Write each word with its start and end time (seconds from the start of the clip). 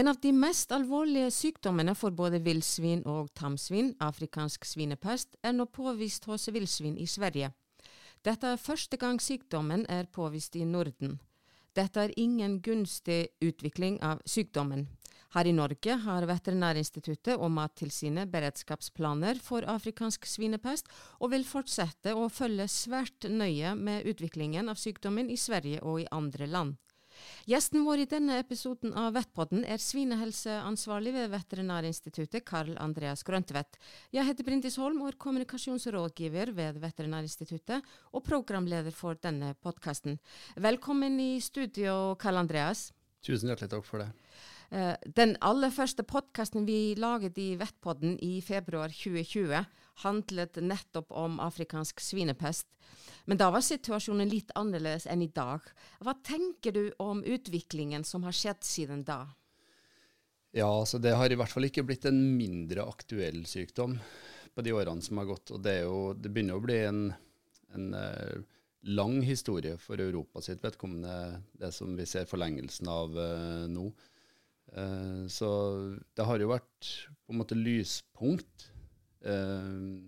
En 0.00 0.08
av 0.08 0.16
de 0.20 0.30
mest 0.32 0.70
alvorlige 0.72 1.28
sykdommene 1.28 1.92
for 1.92 2.14
både 2.16 2.38
villsvin 2.40 3.02
og 3.04 3.26
tamsvin, 3.36 3.90
afrikansk 4.00 4.64
svinepest, 4.64 5.36
er 5.44 5.52
nå 5.52 5.66
påvist 5.68 6.24
hos 6.24 6.48
villsvin 6.48 6.94
i 6.96 7.04
Sverige. 7.04 7.50
Dette 8.24 8.54
er 8.54 8.62
første 8.62 8.96
gang 8.96 9.20
sykdommen 9.20 9.84
er 9.92 10.08
påvist 10.08 10.56
i 10.56 10.64
Norden. 10.64 11.18
Dette 11.76 12.00
er 12.00 12.16
ingen 12.16 12.62
gunstig 12.64 13.26
utvikling 13.44 14.00
av 14.00 14.24
sykdommen. 14.24 14.86
Her 15.36 15.52
i 15.52 15.52
Norge 15.52 16.00
har 16.06 16.30
Veterinærinstituttet 16.32 17.36
og 17.36 17.52
Mattilsynet 17.60 18.32
beredskapsplaner 18.32 19.44
for 19.44 19.68
afrikansk 19.68 20.24
svinepest, 20.24 20.88
og 21.20 21.34
vil 21.36 21.44
fortsette 21.44 22.16
å 22.16 22.30
følge 22.32 22.72
svært 22.72 23.28
nøye 23.28 23.76
med 23.76 24.08
utviklingen 24.08 24.72
av 24.72 24.80
sykdommen 24.80 25.28
i 25.28 25.36
Sverige 25.36 25.84
og 25.84 26.06
i 26.06 26.08
andre 26.08 26.48
land. 26.48 26.80
Gjesten 27.50 27.84
vår 27.86 28.04
i 28.04 28.08
denne 28.10 28.38
episoden 28.42 28.94
av 28.96 29.14
Vettpodden 29.16 29.64
er 29.64 29.82
svinehelseansvarlig 29.82 31.14
ved 31.16 31.32
Veterinærinstituttet, 31.34 32.44
Karl 32.46 32.76
Andreas 32.82 33.24
Grøntvedt. 33.26 33.78
Jeg 34.14 34.28
heter 34.28 34.46
Brindis 34.46 34.78
Holm 34.80 35.02
og 35.02 35.12
er 35.12 35.18
kommunikasjonsrådgiver 35.20 36.54
ved 36.56 36.80
Veterinærinstituttet 36.82 37.86
og 38.12 38.24
programleder 38.26 38.94
for 38.94 39.18
denne 39.20 39.54
podkasten. 39.62 40.20
Velkommen 40.56 41.20
i 41.20 41.32
studio, 41.44 42.16
Karl 42.20 42.42
Andreas. 42.42 42.90
Tusen 43.26 43.50
hjertelig 43.52 43.74
takk 43.74 43.84
for 43.84 44.00
det. 44.00 44.08
Uh, 44.70 44.94
den 45.18 45.34
aller 45.42 45.72
første 45.74 46.04
podkasten 46.06 46.66
vi 46.68 46.94
laget 46.94 47.38
i 47.42 47.56
Vettpodden 47.58 48.14
i 48.22 48.38
februar 48.44 48.92
2020, 48.94 49.64
handlet 50.04 50.60
nettopp 50.62 51.10
om 51.10 51.40
afrikansk 51.42 52.00
svinepest. 52.00 52.68
Men 53.26 53.40
da 53.40 53.50
var 53.50 53.64
situasjonen 53.66 54.30
litt 54.30 54.52
annerledes 54.58 55.08
enn 55.10 55.24
i 55.26 55.30
dag. 55.34 55.66
Hva 56.00 56.14
tenker 56.26 56.74
du 56.74 56.84
om 57.02 57.24
utviklingen 57.26 58.06
som 58.06 58.24
har 58.26 58.36
skjedd 58.36 58.62
siden 58.66 59.04
da? 59.06 59.24
Ja, 60.50 60.66
altså 60.66 60.98
Det 60.98 61.14
har 61.14 61.30
i 61.30 61.38
hvert 61.38 61.52
fall 61.52 61.68
ikke 61.68 61.84
blitt 61.86 62.06
en 62.10 62.20
mindre 62.38 62.86
aktuell 62.90 63.44
sykdom 63.46 63.98
på 64.54 64.64
de 64.66 64.72
årene 64.74 65.02
som 65.02 65.20
har 65.20 65.28
gått. 65.30 65.52
og 65.54 65.62
Det, 65.62 65.76
jo, 65.84 66.12
det 66.14 66.32
begynner 66.32 66.58
å 66.58 66.64
bli 66.64 66.78
en, 66.88 67.04
en 67.76 67.92
uh, 67.94 68.40
lang 68.90 69.20
historie 69.22 69.76
for 69.78 70.02
Europa 70.02 70.42
sitt 70.42 70.62
vedkommende, 70.64 71.42
det 71.60 71.70
som 71.76 71.94
vi 71.98 72.06
ser 72.08 72.26
forlengelsen 72.30 72.90
av 72.90 73.14
uh, 73.14 73.68
nå. 73.70 73.90
Uh, 74.70 75.26
så 75.26 75.50
det 76.14 76.26
har 76.26 76.38
jo 76.38 76.52
vært 76.52 76.90
på 77.26 77.34
en 77.34 77.40
måte 77.40 77.58
lyspunkt. 77.58 78.68
Uh, 79.24 79.98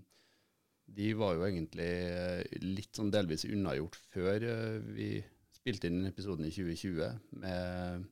de 0.93 1.13
var 1.19 1.37
jo 1.37 1.47
egentlig 1.49 1.91
uh, 2.15 2.43
litt 2.63 2.99
sånn 2.99 3.13
delvis 3.13 3.47
unnagjort 3.49 3.99
før 4.13 4.47
vi 4.93 5.17
spilte 5.57 5.89
inn 5.89 6.07
episoden 6.09 6.47
i 6.49 6.53
2020 6.55 7.39
med 7.43 8.09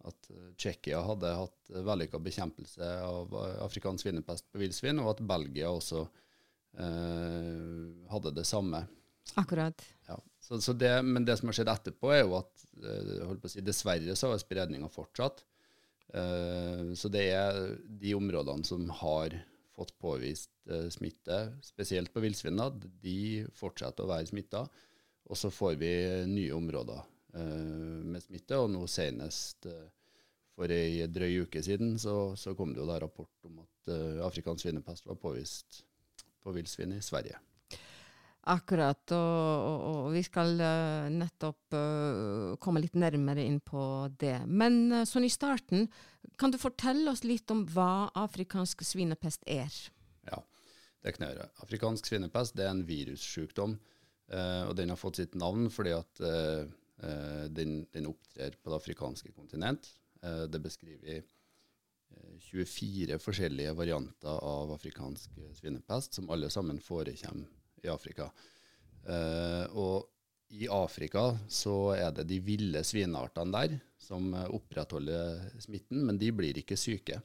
at 0.00 0.30
Tsjekkia 0.56 1.02
hadde 1.04 1.30
hatt 1.36 1.72
vellykka 1.84 2.18
bekjempelse 2.24 2.86
av 3.04 3.34
afrikansk 3.66 4.06
svinepest 4.06 4.46
på 4.48 4.62
villsvin, 4.62 4.96
og 5.02 5.10
at 5.12 5.20
Belgia 5.28 5.68
også 5.68 6.06
hadde 8.08 8.32
det 8.32 8.46
samme. 8.48 8.80
Akkurat. 9.36 9.84
Ja. 10.08 10.16
Så, 10.40 10.56
så 10.64 10.72
det, 10.72 10.94
men 11.04 11.26
det 11.28 11.36
som 11.36 11.50
har 11.50 11.58
skjedd 11.58 11.72
etterpå, 11.74 12.14
er 12.16 12.24
jo 12.24 12.38
at 12.38 12.64
si, 13.52 13.60
dessverre 13.60 14.16
så 14.16 14.32
har 14.32 14.40
spredninga 14.40 14.88
fortsatt. 14.88 15.44
Eh, 16.14 16.92
så 16.94 17.10
det 17.12 17.26
er 17.34 17.60
de 18.00 18.14
områdene 18.18 18.66
som 18.66 18.88
har 19.02 19.36
fått 19.76 19.94
påvist 20.02 20.50
uh, 20.68 20.90
smitte, 20.92 21.36
spesielt 21.64 22.10
på 22.12 22.20
villsvinene, 22.20 22.90
de 23.00 23.46
fortsetter 23.56 24.04
å 24.04 24.10
være 24.10 24.28
smitta. 24.28 24.66
Og 25.30 25.38
så 25.38 25.48
får 25.54 25.78
vi 25.80 25.92
nye 26.28 26.52
områder 26.52 27.00
uh, 27.00 28.00
med 28.04 28.20
smitte. 28.20 28.58
Og 28.60 28.68
nå 28.74 28.82
senest 28.90 29.70
for 30.52 30.74
ei 30.74 31.06
drøy 31.08 31.46
uke 31.46 31.62
siden 31.64 31.94
så, 32.02 32.34
så, 32.36 32.52
kom 32.58 32.74
det 32.74 32.82
jo 32.82 32.90
da 32.90 32.98
rapport 33.00 33.48
om 33.48 33.62
at 33.62 33.94
afrikansk 34.26 34.66
svinepest 34.66 35.08
var 35.08 35.16
påvist 35.22 35.80
på 36.44 36.52
villsvin 36.52 36.98
i 36.98 37.00
Sverige. 37.00 37.40
Akkurat, 38.48 39.02
og, 39.12 39.64
og, 39.68 39.80
og, 39.84 40.04
vi 40.14 40.22
skal 40.24 40.54
uh, 40.56 41.10
nettopp 41.12 41.74
uh, 41.76 42.54
komme 42.62 42.80
litt 42.80 42.96
nærmere 42.96 43.44
inn 43.44 43.58
på 43.60 43.82
det. 44.16 44.38
Men 44.48 44.78
uh, 44.94 45.02
sånn 45.04 45.26
i 45.28 45.32
starten, 45.32 45.84
kan 46.40 46.52
du 46.52 46.56
fortelle 46.60 47.12
oss 47.12 47.20
litt 47.26 47.52
om 47.52 47.66
hva 47.68 48.08
afrikansk 48.16 48.80
svinepest 48.86 49.44
er? 49.44 49.68
Ja, 50.30 50.40
det 51.04 51.14
kan 51.16 51.26
jeg 51.26 51.36
gjøre. 51.36 51.50
Afrikansk 51.66 52.08
svinepest 52.08 52.64
er 52.64 52.72
en 52.72 52.82
virussykdom, 52.88 53.76
og 54.30 54.72
den 54.78 54.92
har 54.92 54.98
fått 55.00 55.18
sitt 55.18 55.32
navn 55.34 55.64
fordi 55.74 55.90
at 55.96 56.20
den, 57.50 57.72
den, 57.90 58.04
opptrer 58.06 58.54
på 58.54 58.70
det 58.70 58.76
afrikanske 58.76 59.32
kontinent. 59.34 59.88
det 60.22 60.60
beskriver 60.62 61.24
24 62.38 63.18
forskjellige 63.18 63.72
varianter 63.74 64.38
av 64.38 64.70
afrikansk 64.76 65.40
svinepest, 65.58 66.14
som 66.14 66.30
alle 66.30 66.52
sammen 66.52 66.78
forekommer 66.78 67.48
i 67.84 67.90
Afrika. 67.92 68.30
Uh, 69.06 69.66
og 69.78 70.08
i 70.50 70.66
Afrika 70.70 71.38
så 71.48 71.94
er 71.94 72.10
det 72.14 72.28
de 72.28 72.40
ville 72.42 72.84
svineartene 72.84 73.52
der 73.54 73.78
som 74.00 74.34
opprettholder 74.34 75.40
smitten, 75.62 76.06
men 76.08 76.18
de 76.18 76.32
blir 76.34 76.58
ikke 76.58 76.76
syke. 76.80 77.20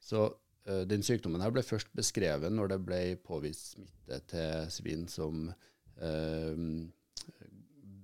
Så 0.00 0.32
uh, 0.32 0.84
den 0.88 1.02
sykdommen 1.04 1.42
her 1.44 1.52
ble 1.54 1.62
først 1.66 1.88
beskrevet 1.96 2.52
når 2.52 2.66
det 2.72 2.80
ble 2.86 3.16
påvist 3.22 3.74
smitte 3.76 4.20
til 4.32 4.70
svin 4.72 5.08
som 5.08 5.52
eh, 6.02 6.56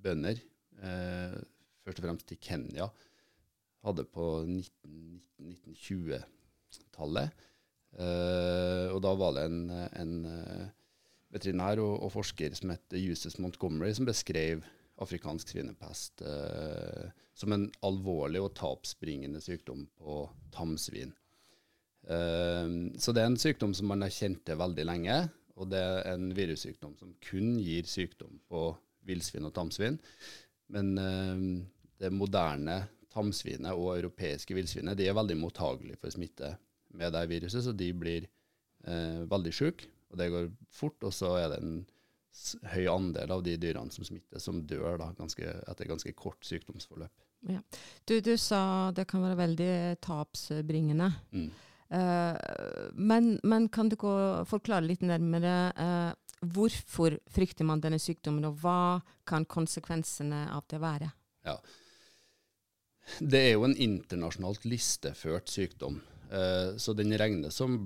bønder, 0.04 0.36
først 0.78 1.98
og 1.98 2.04
fremst 2.04 2.32
i 2.32 2.40
Kenya, 2.40 2.86
hadde 3.84 4.04
på 4.14 4.44
1920-tallet. 4.46 7.28
og 8.94 9.00
da 9.02 9.12
var 9.18 9.30
det 9.34 9.42
en, 9.48 9.60
en 9.98 10.14
veterinær 11.34 11.80
og, 11.82 11.94
og, 12.06 12.12
forsker 12.14 12.56
som 12.56 12.72
heter 12.72 13.00
Eustace 13.00 13.40
Montgomery, 13.42 13.92
som 13.96 14.08
beskrev 14.08 14.64
afrikansk 14.98 15.52
svinepest 15.52 16.24
eh, 16.26 17.08
som 17.38 17.54
en 17.54 17.68
alvorlig 17.86 18.40
og 18.42 18.54
tapsbringende 18.58 19.42
sykdom 19.42 19.84
på 20.00 20.24
tamsvin. 20.54 21.12
Eh, 22.08 22.74
så 22.98 23.14
det 23.14 23.22
er 23.22 23.30
en 23.30 23.40
sykdom 23.40 23.76
som 23.76 23.90
man 23.92 24.02
har 24.06 24.14
kjent 24.14 24.42
til 24.46 24.58
veldig 24.58 24.86
lenge, 24.88 25.20
og 25.58 25.70
det 25.72 25.80
er 25.82 26.12
en 26.14 26.30
virussykdom 26.34 26.94
som 26.98 27.14
kun 27.22 27.56
gir 27.62 27.86
sykdom 27.90 28.40
på 28.50 28.70
villsvin 29.08 29.46
og 29.48 29.54
tamsvin. 29.56 29.98
Men 30.74 30.94
eh, 31.02 31.44
det 31.98 32.14
moderne 32.14 32.80
tamsvinet 33.14 33.74
og 33.74 33.96
europeiske 33.96 34.54
villsvinet 34.56 34.98
de 34.98 35.08
er 35.08 35.16
veldig 35.16 35.38
mottagelige 35.40 36.00
for 36.00 36.14
smitte 36.14 36.52
med 36.98 37.12
det 37.14 37.24
viruset, 37.30 37.62
så 37.64 37.72
de 37.76 37.92
blir 37.94 38.26
eh, 38.88 39.22
veldig 39.28 39.54
syke 39.54 39.88
og 40.08 40.20
det 40.20 40.28
går 40.32 40.50
fort, 40.72 41.02
og 41.04 41.14
så 41.14 41.34
er 41.40 41.52
det 41.52 41.62
en 41.62 41.78
høy 42.72 42.86
andel 42.90 43.32
av 43.34 43.42
de 43.44 43.56
dyrene 43.60 43.92
som 43.92 44.06
smitter, 44.06 44.40
som 44.42 44.60
dør 44.68 44.98
da, 45.00 45.10
ganske, 45.18 45.46
etter 45.68 45.88
ganske 45.90 46.12
kort 46.16 46.44
sykdomsforløp. 46.46 47.12
Ja. 47.48 47.60
Du, 48.04 48.18
du, 48.24 48.34
sa 48.40 48.90
det 48.94 49.06
kan 49.10 49.22
være 49.22 49.38
veldig 49.38 49.72
tapsbringende. 50.04 51.10
Mm. 51.30 51.50
Uh, 51.88 52.36
men, 52.92 53.36
men, 53.42 53.68
kan 53.72 53.88
du 53.88 53.96
gå, 53.96 54.14
forklare 54.48 54.84
litt 54.84 55.04
nærmere 55.06 55.54
uh, 55.78 56.10
hvorfor 56.52 57.16
frykter 57.32 57.66
man 57.68 57.82
denne 57.82 58.00
sykdommen, 58.02 58.46
og 58.48 58.58
hva 58.62 58.98
kan 59.28 59.46
konsekvensene 59.48 60.46
av 60.54 60.66
det 60.70 60.82
være? 60.82 61.10
Ja. 61.48 61.56
Det 63.18 63.40
er 63.40 63.54
jo 63.56 63.64
en 63.64 63.78
internasjonalt 63.80 64.66
listeført 64.68 65.48
sykdom. 65.50 66.02
Uh, 66.28 66.76
så 66.76 66.92
den 66.92 67.14
regnes 67.16 67.56
som 67.56 67.80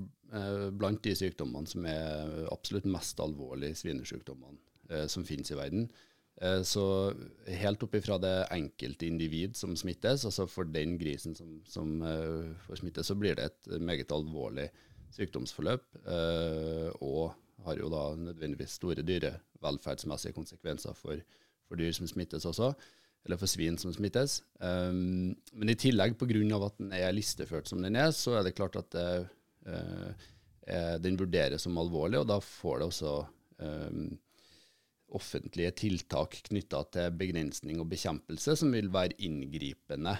blant 0.72 1.02
de 1.04 1.12
sykdommene 1.16 1.68
som 1.68 1.84
er 1.88 2.46
absolutt 2.52 2.88
mest 2.88 3.20
alvorlige 3.20 3.76
svinesykdommene 3.82 4.56
eh, 4.90 5.04
som 5.10 5.26
finnes 5.28 5.52
i 5.52 5.58
verden. 5.58 5.90
Eh, 6.40 6.62
så 6.64 6.84
helt 7.60 7.84
opp 7.84 7.98
ifra 7.98 8.16
det 8.22 8.34
enkelte 8.54 9.08
individ 9.10 9.58
som 9.58 9.76
smittes, 9.76 10.24
altså 10.28 10.46
for 10.48 10.68
den 10.68 10.96
grisen 11.00 11.36
som, 11.36 11.58
som 11.68 12.00
får 12.66 12.80
smitte, 12.80 13.04
så 13.04 13.16
blir 13.18 13.36
det 13.36 13.50
et 13.50 13.76
meget 13.80 14.12
alvorlig 14.14 14.70
sykdomsforløp. 15.12 15.84
og 17.04 17.34
har 17.66 17.78
jo 17.78 17.90
da 17.92 18.16
nødvendigvis 18.16 18.78
store 18.80 19.04
dyrevelferdsmessige 19.04 20.32
konsekvenser 20.32 20.96
for, 20.96 21.20
for 21.68 21.76
dyr 21.76 21.92
som 21.92 22.08
smittes 22.08 22.48
også 22.48 22.72
eller 23.22 23.38
for 23.38 23.46
svin 23.46 23.76
som 23.78 23.92
smittes. 23.94 24.40
Um, 24.58 25.36
men 25.54 25.70
i 25.70 25.76
tillegg, 25.78 26.16
pga. 26.18 26.64
at 26.66 26.78
den 26.80 26.90
er 26.96 27.12
listeført 27.14 27.68
som 27.68 27.82
den 27.84 27.94
er, 27.94 28.10
så 28.10 28.40
er 28.40 28.42
det 28.42 28.56
klart 28.56 28.74
at 28.80 28.88
det 28.90 29.06
Eh, 29.06 29.20
eh, 29.20 29.26
den 29.62 31.16
vurderes 31.18 31.62
som 31.66 31.78
alvorlig, 31.78 32.20
og 32.22 32.28
da 32.30 32.38
får 32.42 32.80
det 32.80 32.86
også 32.88 33.12
eh, 33.62 34.00
offentlige 35.12 35.72
tiltak 35.82 36.38
knytta 36.48 36.82
til 36.94 37.16
begrensning 37.20 37.82
og 37.82 37.90
bekjempelse, 37.90 38.56
som 38.58 38.72
vil 38.74 38.90
være 38.92 39.18
inngripende 39.26 40.16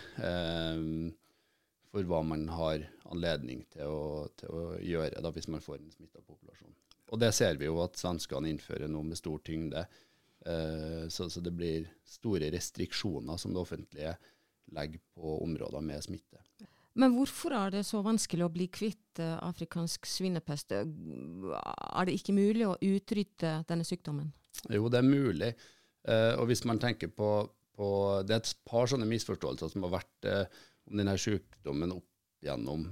for 1.92 2.08
hva 2.08 2.22
man 2.24 2.46
har 2.52 2.84
anledning 3.12 3.64
til 3.72 3.88
å, 3.88 4.28
til 4.40 4.52
å 4.52 4.62
gjøre 4.80 5.20
da, 5.24 5.32
hvis 5.32 5.48
man 5.52 5.64
får 5.64 5.80
en 5.80 5.92
smitta 5.92 6.22
populasjon. 6.24 6.72
Og 7.12 7.20
det 7.20 7.32
ser 7.36 7.58
vi 7.60 7.68
jo 7.68 7.80
at 7.84 7.98
svenskene 8.00 8.48
innfører 8.48 8.88
nå 8.88 9.02
med 9.04 9.20
stor 9.20 9.40
tyngde. 9.44 9.84
Så, 11.12 11.28
så, 11.28 11.42
det 11.44 11.52
blir 11.54 11.90
store 12.08 12.48
restriksjoner 12.54 13.36
som 13.38 13.52
det 13.52 13.60
offentlige 13.60 14.14
legger 14.72 15.02
på 15.14 15.36
områder 15.44 15.84
med 15.84 16.04
smitte. 16.04 16.40
Men 16.98 17.14
hvorfor 17.16 17.54
er 17.56 17.72
det 17.72 17.86
så 17.88 18.02
vanskelig 18.04 18.44
å 18.44 18.52
bli 18.52 18.66
kvitt 18.72 19.20
uh, 19.22 19.38
afrikansk 19.46 20.06
svinepest? 20.08 20.74
Er 20.76 22.08
det 22.08 22.16
ikke 22.18 22.36
mulig 22.36 22.66
å 22.68 22.76
utrydde 22.76 23.54
denne 23.68 23.86
sykdommen? 23.88 24.28
Jo, 24.68 24.90
det 24.92 25.00
er 25.00 25.08
mulig. 25.08 25.52
Uh, 26.04 26.34
og 26.36 26.50
hvis 26.50 26.64
man 26.68 26.80
tenker 26.82 27.12
på, 27.14 27.30
på, 27.76 27.88
Det 28.26 28.34
er 28.34 28.42
et 28.42 28.54
par 28.68 28.90
sånne 28.90 29.08
misforståelser 29.08 29.72
som 29.72 29.86
har 29.86 29.94
vært 29.96 30.28
uh, 30.28 30.64
om 30.90 31.00
denne 31.00 31.16
sykdommen 31.20 31.96
opp 31.96 32.08
igjennom. 32.42 32.88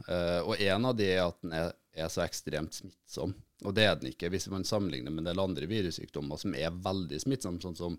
og 0.47 0.61
en 0.63 0.85
av 0.87 0.93
de 0.95 1.07
er 1.11 1.25
at 1.25 1.41
den 1.43 1.55
er, 1.59 1.73
er, 1.91 2.07
så 2.07 2.21
ekstremt 2.23 2.71
smittsom. 2.71 3.33
Og 3.67 3.75
det 3.75 3.83
er 3.83 3.97
den 3.99 4.13
ikke 4.13 4.29
hvis 4.31 4.47
man 4.47 4.63
sammenligner 4.63 5.11
med 5.11 5.25
en 5.25 5.31
del 5.33 5.43
andre 5.43 5.67
virussykdommer 5.67 6.39
som 6.39 6.55
er 6.55 6.71
veldig 6.71 7.19
smittsomme, 7.19 7.59
sånn 7.59 7.75
som 7.75 7.97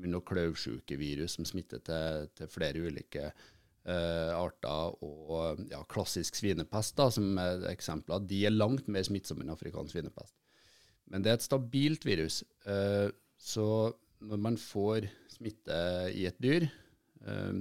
munn- 0.00 0.16
og 0.16 0.24
klauvsjukevirus 0.30 1.36
som 1.36 1.44
smitter 1.44 1.84
til, 1.84 2.30
til 2.40 2.48
flere 2.48 2.86
ulike 2.88 3.26
uh, 3.28 3.44
arter, 3.84 4.94
og 5.04 5.58
ja, 5.68 5.82
klassisk 5.92 6.38
svinepest 6.38 6.94
da, 6.96 7.10
som 7.12 7.36
er 7.36 7.66
eksempler, 7.68 8.22
de 8.24 8.38
er 8.48 8.54
langt 8.54 8.86
mer 8.88 9.04
smittsomme 9.04 9.44
enn 9.44 9.52
afrikansk 9.52 9.92
svinepest. 9.92 10.32
Men 11.12 11.24
det 11.24 11.32
er 11.32 11.38
et 11.38 11.46
stabilt 11.46 12.06
virus. 12.06 12.42
Uh, 12.66 13.10
så 13.36 13.66
når 14.24 14.40
man 14.40 14.58
får 14.60 15.08
smitte 15.34 15.78
i 16.16 16.26
et 16.28 16.40
dyr, 16.42 16.68
uh, 17.26 17.60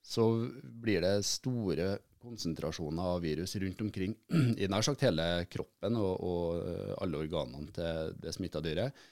så 0.00 0.26
blir 0.62 1.04
det 1.04 1.20
store 1.28 1.92
konsentrasjoner 2.20 3.14
av 3.14 3.22
virus 3.24 3.54
rundt 3.62 3.80
omkring 3.84 4.16
i 4.60 4.68
nær 4.68 4.84
sagt 4.84 5.06
hele 5.06 5.46
kroppen 5.48 5.96
og, 6.00 6.12
og 6.20 7.00
alle 7.00 7.22
organene 7.22 7.72
til 7.76 8.12
det 8.20 8.34
smitta 8.36 8.62
dyret. 8.64 9.06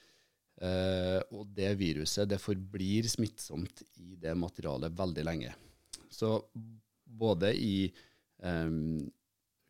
Uh, 0.58 1.22
og 1.38 1.46
det 1.54 1.70
viruset 1.78 2.26
det 2.26 2.40
forblir 2.42 3.06
smittsomt 3.06 3.84
i 4.02 4.16
det 4.18 4.34
materialet 4.34 4.96
veldig 4.98 5.24
lenge. 5.28 5.54
Så 6.10 6.32
både 7.18 7.52
i 7.54 7.88
um, 8.44 9.00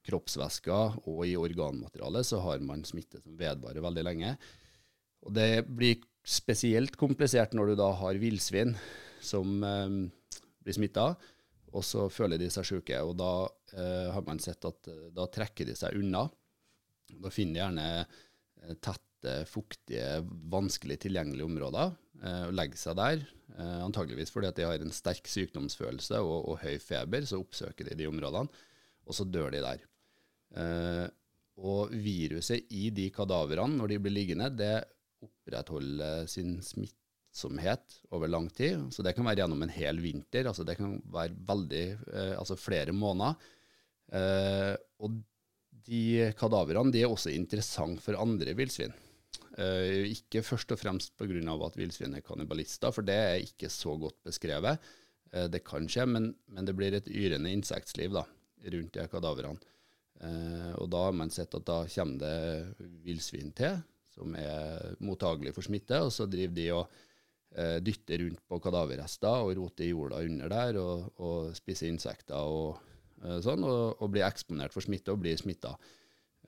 kroppsvæsker 0.09 1.01
og 1.09 1.25
i 1.29 1.37
organmaterialet 1.39 2.27
så 2.27 2.41
har 2.45 2.63
man 2.65 2.85
smitte 2.89 3.21
som 3.23 3.37
vedvarer 3.39 3.85
veldig 3.85 4.05
lenge. 4.07 4.35
Og 5.27 5.35
det 5.37 5.67
blir 5.67 6.01
spesielt 6.29 6.97
komplisert 7.01 7.55
når 7.57 7.73
du 7.73 7.81
da 7.81 7.91
har 8.03 8.21
villsvin 8.21 8.75
som 9.25 9.59
um, 9.65 9.99
blir 10.65 10.77
smitta, 10.77 11.11
og 11.69 11.85
så 11.85 12.07
føler 12.13 12.41
de 12.41 12.49
seg 12.53 12.67
syke. 12.69 13.01
Og 13.05 13.17
da 13.19 13.33
uh, 13.49 14.09
har 14.15 14.25
man 14.27 14.41
sett 14.43 14.65
at 14.69 14.91
uh, 14.93 15.09
da 15.15 15.29
trekker 15.33 15.69
de 15.69 15.77
seg 15.79 15.99
unna. 16.01 16.27
Da 17.09 17.33
finner 17.33 17.55
de 17.55 17.63
gjerne 17.65 18.79
tett 18.85 19.08
fuktige, 19.49 20.23
vanskelig 20.51 20.99
tilgjengelige 21.03 21.47
områder 21.49 21.95
eh, 22.23 22.45
og 22.49 22.57
legger 22.57 22.81
seg 22.81 22.99
der. 22.99 23.25
Eh, 23.57 23.79
antageligvis 23.85 24.33
fordi 24.35 24.51
at 24.51 24.59
de 24.59 24.67
har 24.69 24.83
en 24.83 24.95
sterk 24.95 25.29
sykdomsfølelse 25.31 26.21
og, 26.23 26.53
og, 26.53 26.61
høy 26.63 26.79
feber, 26.83 27.27
så 27.27 27.41
oppsøker 27.41 27.89
de 27.89 27.97
de 27.99 28.11
områdene, 28.11 28.51
og 29.09 29.17
så 29.17 29.27
dør 29.27 29.51
de 29.55 29.65
der. 29.65 29.83
Eh, 30.63 31.07
og 31.59 31.91
viruset 31.91 32.71
i 32.71 32.89
de 32.95 33.09
kadaverene, 33.11 33.81
når 33.81 33.91
de 33.91 34.01
blir 34.05 34.15
liggende, 34.15 34.53
det 34.55 34.77
opprettholder 35.25 36.29
sin 36.31 36.61
smittsomhet 36.63 37.97
over 38.15 38.31
lang 38.31 38.47
tid. 38.55 38.85
Så 38.95 39.03
det 39.03 39.17
kan 39.17 39.27
være 39.27 39.43
gjennom 39.43 39.65
en 39.67 39.75
hel 39.75 39.99
vinter, 39.99 40.47
altså 40.47 40.63
det 40.63 40.77
kan 40.79 41.01
være 41.11 41.35
veldig, 41.49 41.83
altså 42.39 42.55
flere 42.55 42.95
måneder. 42.95 43.35
Og 45.03 45.19
de 45.89 46.31
kadaverene 46.39 46.95
de 46.95 47.03
er 47.03 47.11
også 47.11 47.35
interessante 47.35 48.05
for 48.05 48.23
andre 48.23 48.55
villsvin. 48.55 48.95
Uh, 49.59 50.07
ikke 50.07 50.45
først 50.47 50.71
og 50.71 50.79
fremst 50.79 51.17
pga. 51.19 51.55
at 51.67 51.77
villsvin 51.77 52.15
er 52.15 52.23
kannibalister, 52.23 52.93
for 52.95 53.03
det 53.03 53.15
er 53.17 53.43
ikke 53.43 53.69
så 53.69 53.97
godt 53.99 54.23
beskrevet. 54.23 54.79
Uh, 55.33 55.49
det 55.51 55.65
kan 55.67 55.89
skje, 55.91 56.07
men, 56.07 56.35
men, 56.47 56.65
det 56.65 56.77
blir 56.79 56.95
et 56.95 57.09
yrende 57.11 57.51
insektliv 57.51 58.15
da, 58.15 58.23
rundt 58.63 58.95
de 58.95 59.09
kadaverene. 59.11 59.75
Uh, 60.23 60.75
og 60.79 60.87
da 60.91 61.03
har 61.09 61.15
man 61.15 61.31
sett 61.31 61.55
at 61.55 61.67
da 61.67 61.83
kommer 61.91 62.23
det 62.23 62.89
villsvin 63.03 63.51
til, 63.59 63.83
som 64.15 64.35
er 64.39 64.95
mottagelige 65.03 65.55
for 65.55 65.67
smitte, 65.67 66.01
og 66.07 66.15
så 66.15 66.27
driver 66.27 66.55
de 66.55 66.71
og 66.75 67.05
dytter 67.83 68.21
rundt 68.21 68.43
på 68.45 68.59
kadaverrester 68.61 69.41
og 69.41 69.55
roter 69.57 69.87
i 69.87 69.89
jorda 69.89 70.19
under 70.21 70.51
der 70.53 70.77
og, 70.79 71.07
og 71.17 71.55
spiser 71.57 71.89
insekter 71.89 72.37
og 72.37 72.77
sånn, 73.43 73.65
og, 73.65 73.97
og, 73.97 74.11
blir 74.13 74.27
eksponert 74.27 74.75
for 74.75 74.85
smitte 74.85 75.15
og 75.15 75.23
blir 75.23 75.39
smitta. 75.41 75.73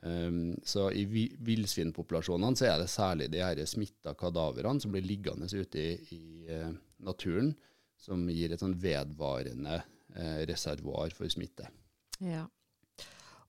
Um, 0.02 0.56
så 0.64 0.86
i 0.96 1.04
villsvinpopulasjonene 1.38 2.56
så 2.56 2.70
er 2.70 2.78
det 2.80 2.88
særlig 2.88 3.26
de 3.32 3.42
her 3.44 3.58
smitta 3.68 4.14
kadaverene 4.16 4.80
som 4.80 4.94
blir 4.94 5.04
liggende 5.04 5.48
ute 5.52 5.82
i, 5.82 5.90
i 6.16 6.22
uh, 6.48 6.70
naturen, 7.04 7.52
som 8.00 8.22
gir 8.32 8.54
et 8.54 8.62
sånn 8.62 8.78
vedvarende 8.80 9.82
uh, 9.82 10.40
reservoar 10.48 11.12
for 11.12 11.28
smitte. 11.32 11.68
Ja. 12.24 12.46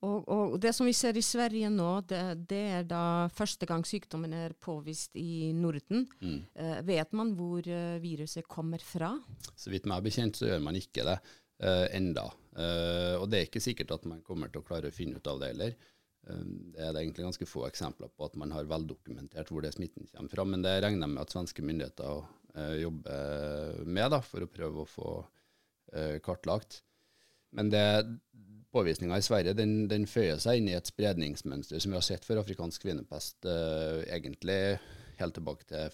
Og, 0.02 0.26
og, 0.26 0.56
det 0.60 0.74
som 0.74 0.88
vi 0.88 0.92
ser 0.98 1.16
i 1.16 1.22
Sverige 1.24 1.70
nå, 1.72 1.88
det, 2.10 2.20
det 2.50 2.62
er 2.80 2.84
da 2.90 3.30
første 3.32 3.68
gang 3.70 3.86
sykdommen 3.86 4.34
er 4.34 4.52
påvist 4.52 5.16
i 5.16 5.54
Norden. 5.56 6.04
Mm. 6.20 6.40
Uh, 6.58 6.78
vet 6.84 7.16
man 7.16 7.32
hvor 7.38 7.64
viruset 8.02 8.44
kommer 8.50 8.82
fra? 8.84 9.14
Så 9.56 9.72
vidt 9.72 9.88
meg 9.88 10.04
bekjent 10.04 10.36
så 10.36 10.50
gjør 10.50 10.66
man 10.68 10.76
ikke 10.76 11.06
det 11.08 11.22
enda. 11.94 12.24
og 13.22 13.28
det 13.30 13.38
er 13.38 13.44
ikke 13.46 13.60
sikkert 13.62 13.92
at 13.94 14.06
man 14.10 14.18
kommer 14.26 14.48
til 14.50 14.58
å 14.58 14.64
klare 14.66 14.88
å 14.90 14.94
finne 14.94 15.20
ut 15.20 15.28
av 15.30 15.38
det 15.38 15.52
heller. 15.52 15.76
Det 16.22 16.78
er 16.78 16.92
det 16.94 17.00
egentlig 17.02 17.24
ganske 17.26 17.48
få 17.50 17.64
eksempler 17.66 18.10
på 18.14 18.28
at 18.28 18.36
man 18.38 18.52
har 18.54 18.68
veldokumentert 18.70 19.48
hvor 19.50 19.64
det 19.64 19.72
smitten 19.74 20.06
kommer 20.12 20.30
fra. 20.30 20.44
Men 20.46 20.62
det 20.62 20.76
regner 20.84 21.08
jeg 21.08 21.14
med 21.16 21.22
at 21.24 21.34
svenske 21.34 21.64
myndigheter 21.66 22.22
uh, 22.22 22.76
jobber 22.78 23.82
med 23.82 24.12
da, 24.14 24.20
for 24.22 24.44
å 24.44 24.50
prøve 24.50 24.84
å 24.84 24.88
få 24.88 25.08
uh, 25.18 26.18
kartlagt. 26.22 26.80
Men 27.58 27.72
det, 27.74 27.82
påvisninga 28.72 29.18
i 29.18 29.24
Sverige 29.26 29.56
den, 29.58 29.74
den, 29.90 30.06
føyer 30.08 30.38
seg 30.40 30.60
inn 30.60 30.70
i 30.70 30.76
et 30.78 30.88
spredningsmønster 30.88 31.82
som 31.82 31.92
vi 31.92 31.98
har 31.98 32.06
sett 32.06 32.24
for 32.24 32.40
afrikansk 32.40 32.86
kvinnepest 32.86 33.50
uh, 33.50 33.98
egentlig 34.06 34.60
helt 35.18 35.36
tilbake 35.36 35.66
til 35.68 35.90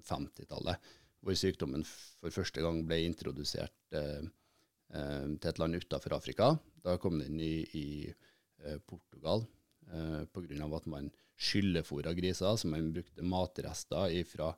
1950-tallet, 0.00 0.90
hvor 1.20 1.36
sykdommen 1.36 1.84
for 1.84 2.32
første 2.32 2.64
gang 2.64 2.80
ble 2.88 3.04
introdusert 3.04 3.76
til 3.92 5.46
et 5.46 5.60
land 5.60 5.76
utenfor 5.76 6.16
Afrika. 6.16 6.48
Da 6.82 6.96
kom 6.98 7.20
den 7.20 7.36
i, 7.44 7.60
i 7.78 7.84
Eh, 8.10 8.29
Portugal 8.86 9.44
eh, 9.92 10.24
pga. 10.32 10.76
at 10.76 10.86
man 10.86 11.10
skyllefôra 11.40 12.12
griser, 12.14 12.56
så 12.56 12.68
man 12.68 12.92
brukte 12.92 13.22
matrester 13.22 14.24
fra 14.28 14.54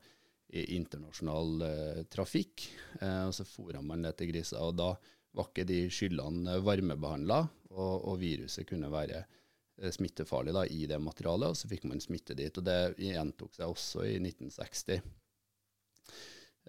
internasjonal 0.53 1.63
eh, 1.63 2.03
trafikk. 2.11 2.67
Eh, 3.01 3.27
og 3.27 3.35
Så 3.35 3.45
fôra 3.45 3.83
man 3.83 4.03
det 4.03 4.17
til 4.19 4.33
griser, 4.33 4.61
og 4.61 4.77
da 4.77 4.93
var 5.33 5.49
ikke 5.49 5.69
de 5.69 5.87
skyllene 5.91 6.59
varmebehandla, 6.61 7.41
og, 7.73 8.05
og, 8.05 8.19
viruset 8.21 8.69
kunne 8.69 8.91
være 8.93 9.23
eh, 9.23 9.93
smittefarlig 9.95 10.53
da, 10.53 10.67
i 10.67 10.85
det 10.91 11.01
materialet, 11.01 11.55
og 11.55 11.57
så 11.57 11.71
fikk 11.71 11.89
man 11.89 12.05
smitte 12.05 12.37
dit. 12.37 12.59
og 12.59 12.65
Det 12.69 12.95
gjentok 13.01 13.55
seg 13.57 13.73
også 13.73 14.05
i 14.11 14.19
1960. 14.21 15.01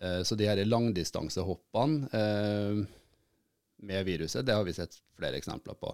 Eh, 0.02 0.22
så 0.24 0.40
de 0.40 0.48
her 0.48 0.64
langdistansehoppene 0.66 2.08
med 3.84 4.06
viruset, 4.08 4.46
det 4.48 4.56
har 4.56 4.64
vi 4.64 4.74
sett 4.78 4.96
flere 5.18 5.36
eksempler 5.42 5.76
på. 5.76 5.92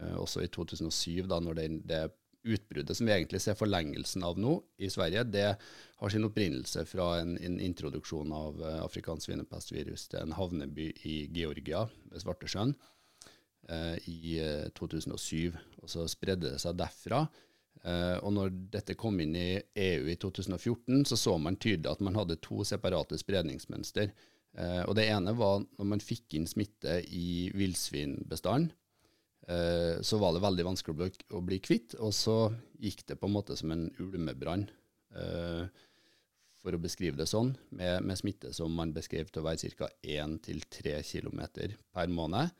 Eh, 0.00 0.16
også 0.16 0.44
i 0.44 0.50
2007, 0.52 1.28
da 1.28 1.40
når 1.42 1.58
det, 1.58 1.68
det 1.88 2.02
utbruddet 2.40 2.96
som 2.96 3.08
vi 3.08 3.12
egentlig 3.12 3.40
ser 3.44 3.58
forlengelsen 3.58 4.24
av 4.24 4.38
nå 4.40 4.54
i 4.80 4.88
Sverige, 4.92 5.26
det 5.28 5.48
har 6.00 6.12
sin 6.12 6.24
opprinnelse 6.24 6.86
fra 6.88 7.12
en, 7.20 7.34
en 7.36 7.58
introduksjon 7.60 8.32
av 8.32 8.62
uh, 8.62 8.78
afrikansk 8.86 9.28
svinepestvirus 9.28 10.06
til 10.08 10.22
en 10.22 10.32
havneby 10.38 10.86
i 11.04 11.16
Georgia 11.36 11.84
ved 12.08 12.24
Svartesjøen 12.24 12.72
uh, 13.68 13.96
i 14.08 14.40
uh, 14.40 14.70
2007. 14.78 15.52
Og 15.84 15.92
så 15.92 16.06
spredde 16.08 16.54
det 16.54 16.62
seg 16.64 16.80
derfra. 16.80 17.26
og 18.20 18.32
når 18.34 18.50
dette 18.74 18.96
kom 18.98 19.20
inn 19.22 19.32
i 19.38 19.60
EU 19.78 20.08
i 20.12 20.16
2014, 20.20 21.04
så 21.08 21.16
så 21.16 21.36
man 21.40 21.56
tydelig 21.56 21.88
at 21.88 22.02
man 22.04 22.16
hadde 22.18 22.36
to 22.44 22.64
separate 22.64 23.16
spredningsmønster. 23.16 24.10
og 24.84 24.96
det 24.98 25.06
ene 25.08 25.32
var 25.32 25.62
når 25.62 25.86
man 25.88 26.02
fikk 26.04 26.34
inn 26.36 26.46
smitte 26.50 26.98
i 27.08 27.48
villsvinbestanden. 27.54 28.68
Eh, 29.48 30.00
så 30.02 30.18
var 30.18 30.34
det 30.34 30.42
veldig 30.44 30.66
vanskelig 30.66 31.12
å 31.32 31.42
bli, 31.44 31.60
kvitt. 31.62 31.96
Og 32.02 32.12
så 32.16 32.50
gikk 32.80 33.04
det 33.08 33.18
på 33.20 33.28
en 33.28 33.36
måte 33.36 33.56
som 33.58 33.72
en 33.74 33.88
ulmebrann, 34.00 34.66
uh, 35.16 35.66
for 36.60 36.76
å 36.76 36.80
beskrive 36.80 37.18
det 37.18 37.26
sånn, 37.28 37.54
med, 37.76 38.04
med 38.06 38.20
smitte 38.20 38.52
som 38.56 38.72
man 38.76 38.92
beskrev 38.96 39.28
til 39.28 39.42
å 39.42 39.48
være 39.48 39.72
ca. 39.76 39.88
1-3 40.00 41.00
km 41.04 41.42
per 41.92 42.12
måned. 42.12 42.56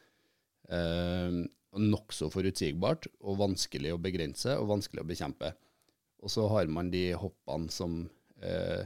Uh, 0.69 1.47
Nokså 1.71 2.27
forutsigbart 2.35 3.07
og 3.23 3.37
vanskelig 3.39 3.93
å 3.95 4.01
begrense 4.03 4.57
og 4.59 4.73
vanskelig 4.73 5.05
å 5.05 5.07
bekjempe. 5.07 5.53
Og 6.21 6.33
så 6.35 6.49
har 6.51 6.67
man 6.73 6.91
de 6.91 7.13
hoppene 7.15 7.71
som 7.73 8.03
uh, 8.43 8.83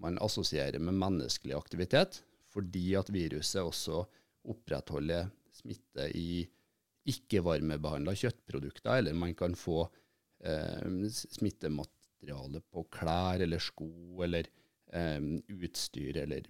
man 0.00 0.20
assosierer 0.22 0.78
med 0.80 0.96
menneskelig 1.00 1.56
aktivitet, 1.58 2.22
fordi 2.50 2.94
at 2.98 3.10
viruset 3.12 3.64
også 3.64 4.04
opprettholder 4.50 5.28
smitte 5.52 6.06
i 6.16 6.44
ikke-varmebehandla 7.08 8.14
kjøttprodukter, 8.18 8.98
eller 8.98 9.16
man 9.16 9.34
kan 9.38 9.54
få 9.58 9.82
eh, 10.44 11.06
smittemateriale 11.08 12.60
på 12.70 12.84
klær 12.92 13.40
eller 13.40 13.62
sko 13.62 13.88
eller 14.24 14.48
eh, 14.92 15.20
utstyr 15.56 16.20
eller 16.24 16.48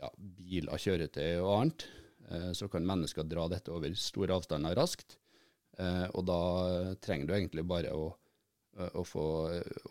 ja, 0.00 0.12
biler, 0.16 0.78
kjøretøy 0.78 1.40
og 1.42 1.50
annet. 1.56 1.86
eh, 2.30 2.50
så 2.56 2.68
kan 2.70 2.86
mennesker 2.86 3.26
dra 3.26 3.48
dette 3.50 3.74
over 3.74 3.94
store 3.98 4.38
avstander 4.38 4.78
raskt. 4.78 5.18
Eh, 5.78 6.06
og 6.14 6.26
da 6.28 6.40
trenger 7.02 7.26
du 7.26 7.34
egentlig 7.34 7.66
bare 7.66 7.92
å, 7.96 8.10
å 8.94 9.04
få 9.06 9.24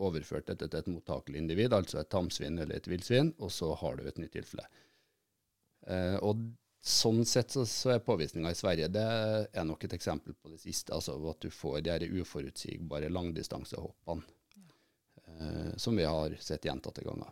overført 0.00 0.48
dette 0.48 0.68
til 0.68 0.80
et 0.80 0.90
mottakelig 0.90 1.44
individ, 1.44 1.74
altså 1.76 2.00
et 2.00 2.10
tamsvin 2.10 2.58
eller 2.58 2.80
et 2.80 2.88
villsvin, 2.88 3.34
og 3.38 3.52
så 3.52 3.74
har 3.82 3.98
du 4.00 4.08
et 4.08 4.18
nytt 4.22 4.32
tilfelle. 4.38 4.66
Og 6.20 6.42
Sånn 6.80 7.26
sett 7.28 7.52
så, 7.52 7.66
så 7.68 7.90
er 7.92 8.04
påvisninga 8.04 8.50
i 8.50 8.56
Sverige 8.56 8.86
det 8.88 9.04
er 9.52 9.66
nok 9.68 9.84
et 9.84 9.92
eksempel 9.98 10.32
på 10.32 10.48
det 10.48 10.62
siste. 10.62 10.94
altså 10.96 11.18
At 11.28 11.42
du 11.44 11.50
får 11.52 11.82
de 11.84 12.08
uforutsigbare 12.22 13.10
langdistansehoppene 13.12 14.24
eh, 15.26 15.76
som 15.76 15.96
vi 15.96 16.08
har 16.08 16.36
sett 16.40 16.64
gjentatte 16.64 17.04
ganger. 17.04 17.28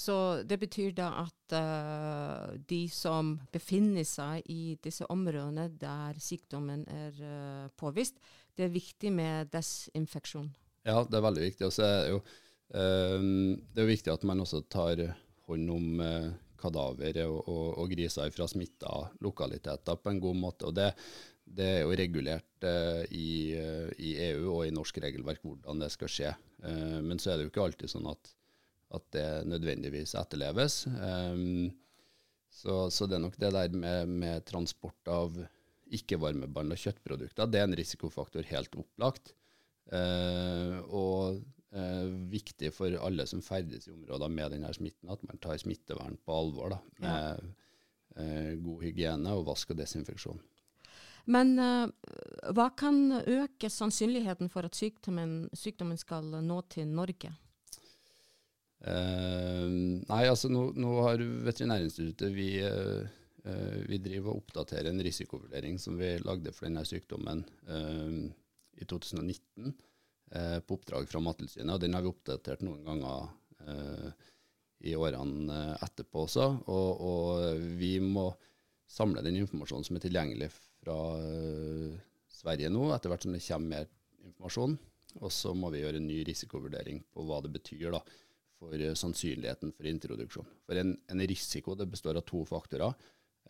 Så 0.00 0.14
det 0.46 0.56
betyr 0.62 0.94
da 0.96 1.08
at 1.26 1.54
uh, 1.56 2.52
de 2.70 2.84
som 2.88 3.34
befinner 3.52 4.06
seg 4.08 4.46
i 4.48 4.76
disse 4.80 5.04
områdene 5.12 5.66
der 5.80 6.20
sykdommen 6.22 6.86
er 6.88 7.18
uh, 7.20 7.66
påvist, 7.76 8.16
det 8.56 8.68
er 8.68 8.72
viktig 8.72 9.12
med 9.12 9.50
desinfeksjon? 9.52 10.48
Ja, 10.86 11.02
det 11.04 11.18
er 11.18 11.26
veldig 11.26 11.42
viktig. 11.44 11.66
Og 11.66 11.74
så 11.74 11.84
er 11.84 11.98
det 11.98 12.14
jo 12.14 12.20
uh, 12.22 13.26
det 13.74 13.82
er 13.82 13.90
viktig 13.90 14.14
at 14.14 14.24
man 14.30 14.40
også 14.46 14.62
tar 14.72 15.04
hånd 15.50 15.74
om 15.74 16.00
kadaver 16.60 17.22
og, 17.26 17.40
og, 17.48 17.66
og, 17.80 17.90
griser 17.90 18.30
fra 18.34 18.46
smitta 18.50 18.94
lokaliteter 19.24 19.98
på 20.00 20.12
en 20.12 20.22
god 20.22 20.38
måte. 20.38 20.68
og 20.70 20.76
det, 20.76 20.92
det 21.50 21.66
er 21.66 21.80
jo 21.82 21.96
regulert 21.98 22.66
eh, 22.66 23.02
i, 23.16 23.30
uh, 23.58 23.88
i, 23.98 24.14
EU 24.30 24.50
og 24.52 24.66
i 24.66 24.74
norsk 24.74 25.00
regelverk 25.02 25.42
hvordan 25.44 25.82
det 25.82 25.90
skal 25.94 26.12
skje. 26.12 26.34
Eh, 26.62 26.98
men 27.02 27.18
så 27.18 27.32
er 27.32 27.38
det 27.38 27.48
jo 27.48 27.52
ikke 27.52 27.64
alltid 27.64 27.92
sånn 27.92 28.10
at, 28.10 28.32
at 28.96 29.06
det 29.16 29.28
nødvendigvis 29.50 30.14
etterleves. 30.20 30.84
Eh, 30.90 31.44
så, 32.50 32.76
så, 32.90 33.06
det 33.06 33.18
er 33.18 33.24
nok 33.24 33.38
det 33.40 33.52
der 33.56 33.74
med, 33.74 34.14
med 34.22 34.46
transport 34.46 35.10
av 35.10 35.38
ikke-varmebehandla 35.90 36.76
kjøttprodukter, 36.78 37.50
det 37.50 37.58
er 37.58 37.66
en 37.66 37.78
risikofaktor 37.78 38.46
helt 38.46 38.76
opplagt. 38.78 39.32
og 39.90 41.40
eh, 41.74 42.06
viktig 42.32 42.72
for 42.74 42.94
alle 43.00 43.26
som 43.28 43.42
ferdes 43.44 43.88
i 43.88 43.94
områder 43.94 44.32
med 44.32 44.56
denne 44.56 44.72
smitten, 44.74 45.10
at 45.12 45.22
man 45.26 45.40
tar 45.42 45.60
smittevern 45.60 46.18
på 46.24 46.36
alvor. 46.36 46.74
Da, 46.74 46.80
med 47.02 47.10
ja. 47.10 48.22
eh, 48.22 48.54
god 48.62 48.86
hygiene 48.86 49.36
og 49.36 49.46
vask 49.50 49.74
og 49.74 49.80
desinfeksjon. 49.80 50.40
Men 51.30 51.54
eh, 51.60 51.86
hva 52.56 52.70
kan 52.78 53.20
øke 53.20 53.70
sannsynligheten 53.70 54.50
for 54.52 54.66
at 54.66 54.78
sykdommen, 54.78 55.44
sykdommen 55.56 56.00
skal 56.00 56.32
nå 56.42 56.60
til 56.72 56.90
Norge? 56.90 57.32
Uh, 58.80 59.68
nei, 60.08 60.22
altså 60.24 60.48
nå, 60.48 60.70
nå 60.80 60.94
har 61.04 61.20
Veterinærinstituttet 61.44 62.30
vi, 62.32 62.54
uh, 62.64 63.04
vi 63.84 63.98
driver 64.00 64.30
og 64.32 64.38
oppdaterer 64.40 64.88
en 64.88 65.02
risikovurdering 65.04 65.76
som 65.76 65.98
vi 66.00 66.14
lagde 66.24 66.54
for 66.56 66.64
denne 66.64 66.86
sykdommen 66.88 67.42
i 68.80 68.88
2019 68.88 69.68
eh, 69.68 69.74
på 70.30 70.76
oppdrag 70.76 71.08
fra 71.10 71.20
Mattilsynet. 71.22 71.72
og 71.74 71.80
Den 71.82 71.96
har 71.96 72.04
vi 72.04 72.10
oppdatert 72.12 72.60
noen 72.62 72.84
ganger 72.86 73.24
eh, 73.66 74.10
i 74.90 74.94
årene 74.96 75.56
eh, 75.56 75.82
etterpå 75.86 76.24
også. 76.26 76.46
Og, 76.72 77.02
og, 77.10 77.66
vi 77.80 77.96
må 78.02 78.28
samle 78.90 79.24
den 79.26 79.40
informasjonen 79.42 79.86
som 79.86 79.98
er 79.98 80.06
tilgjengelig 80.06 80.50
fra 80.54 80.96
eh, 81.20 81.98
Sverige 82.40 82.70
nå, 82.72 82.88
etter 82.94 83.12
hvert 83.12 83.26
som 83.26 83.36
det 83.36 83.44
kommer 83.44 83.74
mer 83.74 83.90
informasjon. 84.24 84.78
Og 85.20 85.32
så 85.34 85.52
må 85.58 85.72
vi 85.74 85.82
gjøre 85.82 85.98
en 85.98 86.06
ny 86.08 86.20
risikovurdering 86.26 87.02
på 87.10 87.24
hva 87.26 87.40
det 87.44 87.52
betyr 87.56 87.90
da, 87.96 88.00
for 88.60 88.84
sannsynligheten 89.02 89.72
for 89.74 89.88
introduksjon. 89.90 90.46
For 90.68 90.78
en, 90.78 90.94
en, 91.10 91.24
risiko 91.26 91.74
består 91.82 92.20
av 92.20 92.26
to 92.28 92.44
faktorer. 92.46 92.94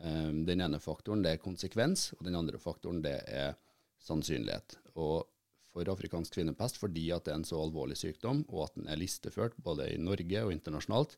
Den 0.01 0.63
ene 0.65 0.79
faktoren 0.81 1.21
det 1.21 1.35
er 1.35 1.43
konsekvens, 1.43 2.15
og 2.17 2.23
den 2.25 2.39
andre 2.39 2.57
faktoren 2.63 3.03
det 3.05 3.19
er 3.29 3.59
sannsynlighet. 4.01 4.79
Og 4.95 5.29
for 5.75 5.91
afrikansk 5.93 6.35
kvinnepest 6.35 6.81
fordi 6.81 7.11
at 7.15 7.27
det 7.27 7.35
er 7.35 7.41
en 7.41 7.47
så 7.49 7.61
alvorlig 7.62 7.99
sykdom, 8.00 8.43
og 8.49 8.69
at 8.69 8.79
den 8.79 8.89
er 8.91 9.00
listeført 9.00 9.57
både 9.62 9.91
i 9.93 10.00
Norge 10.00 10.45
og 10.45 10.55
internasjonalt, 10.55 11.15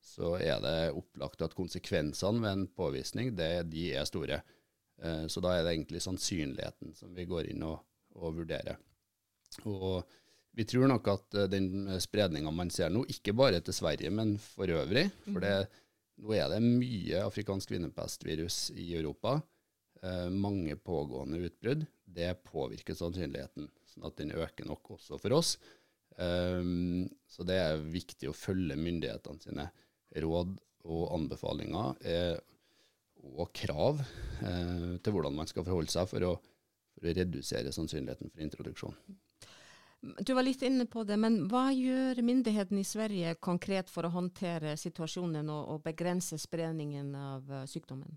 så 0.00 0.34
er 0.40 0.62
det 0.64 0.76
opplagt 0.96 1.42
at 1.44 1.56
konsekvensene 1.56 2.40
ved 2.40 2.54
en 2.54 2.68
påvisning 2.72 3.34
det, 3.36 3.68
de 3.72 3.90
er 3.92 4.08
store. 4.08 4.40
Eh, 5.02 5.26
så 5.28 5.42
da 5.44 5.56
er 5.56 5.66
det 5.66 5.74
egentlig 5.74 6.00
sannsynligheten 6.04 6.96
som 6.96 7.12
vi 7.16 7.28
går 7.28 7.50
inn 7.52 7.66
og, 7.68 7.82
og 8.16 8.40
vurderer. 8.40 8.80
Og 9.68 10.00
vi 10.56 10.64
tror 10.68 10.88
nok 10.90 11.12
at 11.12 11.36
eh, 11.36 11.50
den 11.52 12.00
spredninga 12.00 12.52
man 12.54 12.72
ser 12.72 12.92
nå, 12.92 13.04
ikke 13.12 13.36
bare 13.36 13.60
til 13.64 13.76
Sverige, 13.76 14.10
men 14.10 14.36
for 14.40 14.72
øvrig 14.72 15.08
For 15.26 15.44
det, 15.44 15.54
nå 16.20 16.34
er 16.36 16.50
det 16.52 16.62
mye 16.64 17.22
afrikansk 17.24 17.72
kvinnepestvirus 17.72 18.70
i 18.76 18.92
Europa. 18.96 19.38
Eh, 20.02 20.30
mange 20.30 20.76
pågående 20.76 21.36
utbrudd. 21.36 21.86
Det 22.04 22.34
påvirker 22.44 22.96
sannsynligheten 22.96 23.68
sånn 23.90 24.06
at 24.08 24.16
den 24.16 24.32
øker 24.32 24.64
nok 24.68 24.94
også 24.96 25.18
for 25.20 25.36
oss. 25.36 25.58
Um, 26.20 27.06
så 27.30 27.44
det 27.48 27.56
er 27.60 27.82
viktig 27.84 28.28
å 28.28 28.36
følge 28.36 28.76
myndighetene 28.76 29.40
sine 29.40 29.66
råd 30.20 30.56
og 30.90 31.04
anbefalinger 31.14 32.00
eh, 32.02 32.38
og 33.38 33.52
krav 33.56 34.00
eh, 34.02 34.96
til 35.00 35.14
hvordan 35.14 35.36
man 35.38 35.48
skal 35.48 35.64
forholde 35.64 35.92
seg 35.92 36.08
for 36.10 36.26
å, 36.26 36.32
for 36.96 37.08
å, 37.08 37.14
redusere 37.16 37.72
sannsynligheten 37.72 38.32
for 38.32 38.44
introduksjon. 38.44 38.96
Du 40.24 40.32
var 40.32 40.44
litt 40.48 40.64
inne 40.64 40.88
på 40.88 41.04
det, 41.08 41.20
men 41.20 41.42
hva 41.52 41.68
gjør 41.76 42.22
myndighetene 42.24 42.80
i 42.80 42.88
Sverige 42.88 43.36
konkret 43.36 43.92
for 43.92 44.08
å 44.08 44.14
håndtere 44.16 44.74
situasjonen 44.80 45.52
og, 45.52 45.76
og 45.76 45.84
begrense 45.84 46.40
spredningen 46.40 47.12
av 47.16 47.54
sykdommen? 47.68 48.16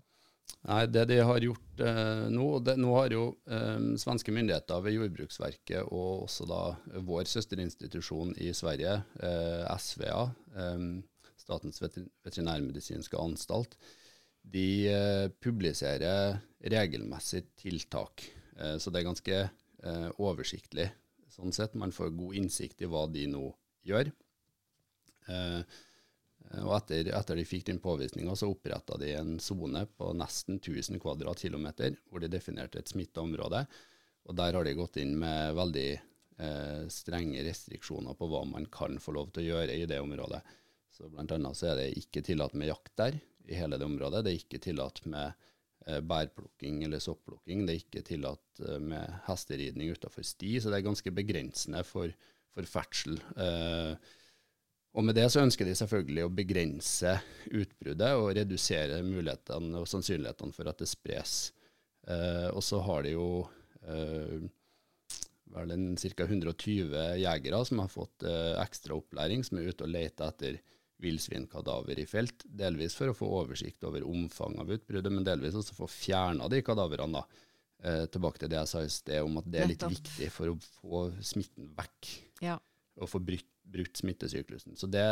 Nei, 0.64 0.86
Det 0.88 1.04
de 1.10 1.18
har 1.20 1.44
gjort 1.44 1.80
eh, 1.84 2.26
nå 2.32 2.46
det, 2.64 2.76
Nå 2.80 2.92
har 2.96 3.12
jo 3.12 3.24
eh, 3.44 3.90
svenske 4.00 4.32
myndigheter 4.32 4.80
ved 4.84 4.96
Jordbruksverket 4.96 5.90
og 5.90 6.24
også 6.24 6.46
da 6.48 6.62
vår 7.04 7.28
søsterinstitusjon 7.28 8.32
i 8.40 8.52
Sverige, 8.56 8.96
eh, 9.20 9.64
SVA, 9.76 10.22
eh, 10.56 10.86
Statens 11.44 11.82
veterinærmedisinske 11.84 13.20
anstalt, 13.20 13.76
de 14.40 14.88
eh, 14.88 15.26
publiserer 15.44 16.38
regelmessig 16.72 17.44
tiltak. 17.60 18.24
Eh, 18.56 18.78
så 18.80 18.92
det 18.92 19.02
er 19.02 19.10
ganske 19.10 19.44
oversiktlig 20.16 20.86
sånn 21.28 21.52
sett. 21.52 21.74
Man 21.76 21.92
får 21.92 22.14
god 22.16 22.38
innsikt 22.40 22.80
i 22.80 22.88
hva 22.88 23.02
de 23.12 23.26
nå 23.28 23.42
gjør. 23.84 24.08
Eh, 25.28 25.60
og 26.52 26.74
etter, 26.76 27.08
etter 27.16 27.38
de 27.38 27.44
fikk 27.48 27.66
den 27.70 27.80
påvisninga, 27.82 28.34
så 28.36 28.50
oppretta 28.52 28.98
de 29.00 29.14
en 29.16 29.36
sone 29.42 29.86
på 29.96 30.10
nesten 30.16 30.60
1000 30.60 31.00
kvadratkilometer, 31.02 31.96
hvor 32.10 32.22
de 32.22 32.30
definerte 32.30 32.78
et 32.82 32.90
smitta 32.92 33.24
område. 33.24 33.64
Og 34.28 34.36
der 34.38 34.56
har 34.56 34.66
de 34.66 34.76
gått 34.76 34.98
inn 35.00 35.16
med 35.20 35.56
veldig 35.56 35.88
eh, 35.94 36.84
strenge 36.92 37.44
restriksjoner 37.46 38.16
på 38.18 38.28
hva 38.30 38.44
man 38.48 38.68
kan 38.72 39.00
få 39.02 39.16
lov 39.16 39.32
til 39.32 39.44
å 39.44 39.48
gjøre 39.54 39.76
i 39.76 39.88
det 39.88 40.00
området. 40.04 40.40
Så 40.94 41.08
Blant 41.10 41.32
annet 41.34 41.58
så 41.58 41.72
er 41.72 41.80
det 41.80 41.98
ikke 41.98 42.22
tillatt 42.24 42.54
med 42.54 42.70
jakt 42.70 42.92
der 43.00 43.18
i 43.48 43.58
hele 43.58 43.80
det 43.80 43.88
området. 43.88 44.22
Det 44.24 44.32
er 44.32 44.42
ikke 44.44 44.62
tillatt 44.62 45.00
med 45.10 45.32
eh, 45.86 46.00
bærplukking 46.00 46.84
eller 46.86 47.02
soppplukking. 47.02 47.64
Det 47.64 47.74
er 47.74 47.82
ikke 47.82 48.04
tillatt 48.06 48.62
eh, 48.62 48.80
med 48.82 49.16
hesteridning 49.26 49.90
utafor 49.96 50.26
sti, 50.26 50.58
så 50.60 50.70
det 50.70 50.80
er 50.80 50.86
ganske 50.86 51.14
begrensende 51.14 51.82
for, 51.88 52.14
for 52.54 52.70
ferdsel. 52.70 53.18
Eh, 53.34 54.14
og 54.94 55.06
med 55.06 55.16
det 55.18 55.26
så 55.32 55.42
ønsker 55.42 55.66
de 55.66 55.74
selvfølgelig 55.78 56.24
å 56.24 56.32
begrense 56.32 57.14
utbruddet 57.50 58.12
og 58.18 58.32
redusere 58.38 59.00
mulighetene 59.06 59.80
og 59.80 59.88
sannsynlighetene 59.90 60.54
for 60.54 60.70
at 60.70 60.82
det 60.82 60.90
spres. 60.90 61.38
Eh, 62.06 62.50
og 62.52 62.62
så 62.62 62.78
har 62.86 63.02
de 63.06 63.16
jo 63.16 63.28
eh, 63.82 64.44
vel 65.54 65.74
en 65.74 65.88
ca. 65.98 66.26
120 66.28 66.94
jegere 67.20 67.64
som 67.66 67.82
har 67.82 67.90
fått 67.92 68.26
eh, 68.28 68.54
ekstra 68.62 68.98
opplæring, 68.98 69.44
som 69.46 69.58
er 69.58 69.70
ute 69.70 69.86
og 69.86 69.92
leter 69.94 70.30
etter 70.30 70.60
villsvinkadaver 71.04 71.98
i 72.00 72.06
felt. 72.08 72.44
Delvis 72.44 72.94
for 72.98 73.10
å 73.10 73.16
få 73.16 73.30
oversikt 73.40 73.84
over 73.86 74.06
omfanget 74.06 74.62
av 74.62 74.76
utbruddet, 74.76 75.12
men 75.12 75.26
delvis 75.26 75.58
også 75.58 75.76
for 75.76 75.88
å 75.88 75.94
fjerne 75.94 76.48
de 76.52 76.62
kadaverne. 76.64 77.24
Eh, 77.84 78.04
tilbake 78.08 78.40
til 78.40 78.52
det 78.52 78.62
jeg 78.62 78.70
sa 78.70 78.84
i 78.84 78.92
sted 78.92 79.26
om 79.26 79.40
at 79.42 79.48
det 79.50 79.60
er 79.60 79.72
litt 79.74 79.82
viktig 79.84 80.30
for 80.32 80.54
å 80.54 80.56
få 80.78 81.02
smitten 81.24 81.68
vekk. 81.76 82.12
Ja. 82.46 82.56
Og 83.00 83.10
få 83.10 83.20
brytt 83.20 83.50
brutt 83.64 84.00
smittesyklusen. 84.00 84.76
Så 84.76 84.88
det 84.90 85.04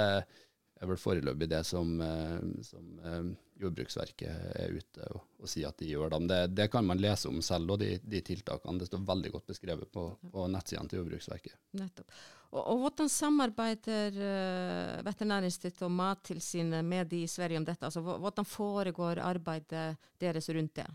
er 0.83 0.91
vel 0.91 0.99
foreløpig 0.99 1.49
det 1.51 1.63
som, 1.67 1.95
eh, 2.03 2.39
som 2.67 2.99
eh, 3.07 3.27
Jordbruksverket 3.63 4.55
er 4.59 4.75
ute 4.75 5.07
og, 5.15 5.23
og, 5.39 5.49
sier 5.51 5.71
at 5.71 5.79
de 5.79 5.91
gjør. 5.93 6.17
Det, 6.27 6.41
det, 6.57 6.69
kan 6.73 6.87
man 6.87 7.01
lese 7.03 7.31
om 7.31 7.39
selv, 7.45 7.75
og 7.75 7.83
de, 7.83 7.95
de, 8.03 8.23
tiltakene. 8.27 8.81
Det 8.81 8.89
står 8.91 9.05
veldig 9.07 9.33
godt 9.37 9.53
beskrevet 9.53 9.93
på, 9.95 10.09
på 10.33 10.47
nettsidene 10.51 10.91
til 10.91 11.03
Jordbruksverket. 11.03 11.55
Nettopp. 11.79 12.17
Og, 12.53 12.61
og 12.61 12.83
Hvordan 12.83 13.09
samarbeider 13.09 14.19
uh, 14.19 14.99
Veterinærinstituttet 15.07 15.87
og 15.87 15.95
Mattilsynet 15.95 16.85
med 16.85 17.09
de 17.09 17.23
i 17.25 17.31
Sverige 17.31 17.63
om 17.63 17.69
dette? 17.69 17.87
Altså, 17.87 18.03
Hvordan 18.03 18.49
foregår 18.49 19.23
arbeidet 19.25 19.87
deres 20.21 20.51
rundt 20.53 20.75
det? 20.83 20.89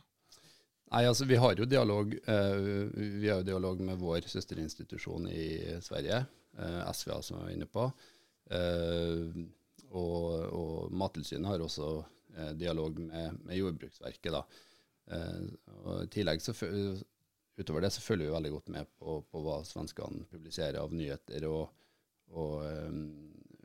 Nei, 0.87 1.01
altså 1.03 1.25
Vi 1.27 1.39
har 1.39 1.57
jo 1.57 1.65
dialog, 1.67 2.13
uh, 2.27 2.91
vi 2.93 3.31
har 3.31 3.39
jo 3.39 3.47
dialog 3.47 3.81
med 3.87 3.97
vår 4.03 4.27
søsterinstitusjon 4.29 5.31
i 5.31 5.47
Sverige, 5.83 6.25
Eh, 6.57 6.91
SVA 6.93 7.21
som 7.21 7.37
jeg 7.37 7.45
var 7.45 7.53
inne 7.53 7.69
på. 7.69 7.83
Eh, 8.49 9.43
og, 9.87 10.23
og 10.57 10.95
Mattilsynet 10.97 11.51
har 11.51 11.63
også 11.63 11.89
eh, 12.35 12.53
dialog 12.57 12.99
med, 12.99 13.37
med 13.45 13.59
Jordbruksverket. 13.59 14.33
da. 14.33 14.41
og 15.85 16.01
I 16.03 16.09
tillegg 16.11 16.41
så 16.43 16.51
utover 17.57 17.81
det 17.81 17.93
så 17.95 18.01
følger 18.03 18.27
vi 18.27 18.33
veldig 18.33 18.51
godt 18.51 18.71
med 18.73 18.89
på, 18.99 19.21
på 19.31 19.41
hva 19.45 19.61
svenskene 19.65 20.25
publiserer 20.29 20.81
av 20.81 20.91
nyheter 20.93 21.45
og, 21.47 21.69
og 22.35 22.65
um, 22.67 23.05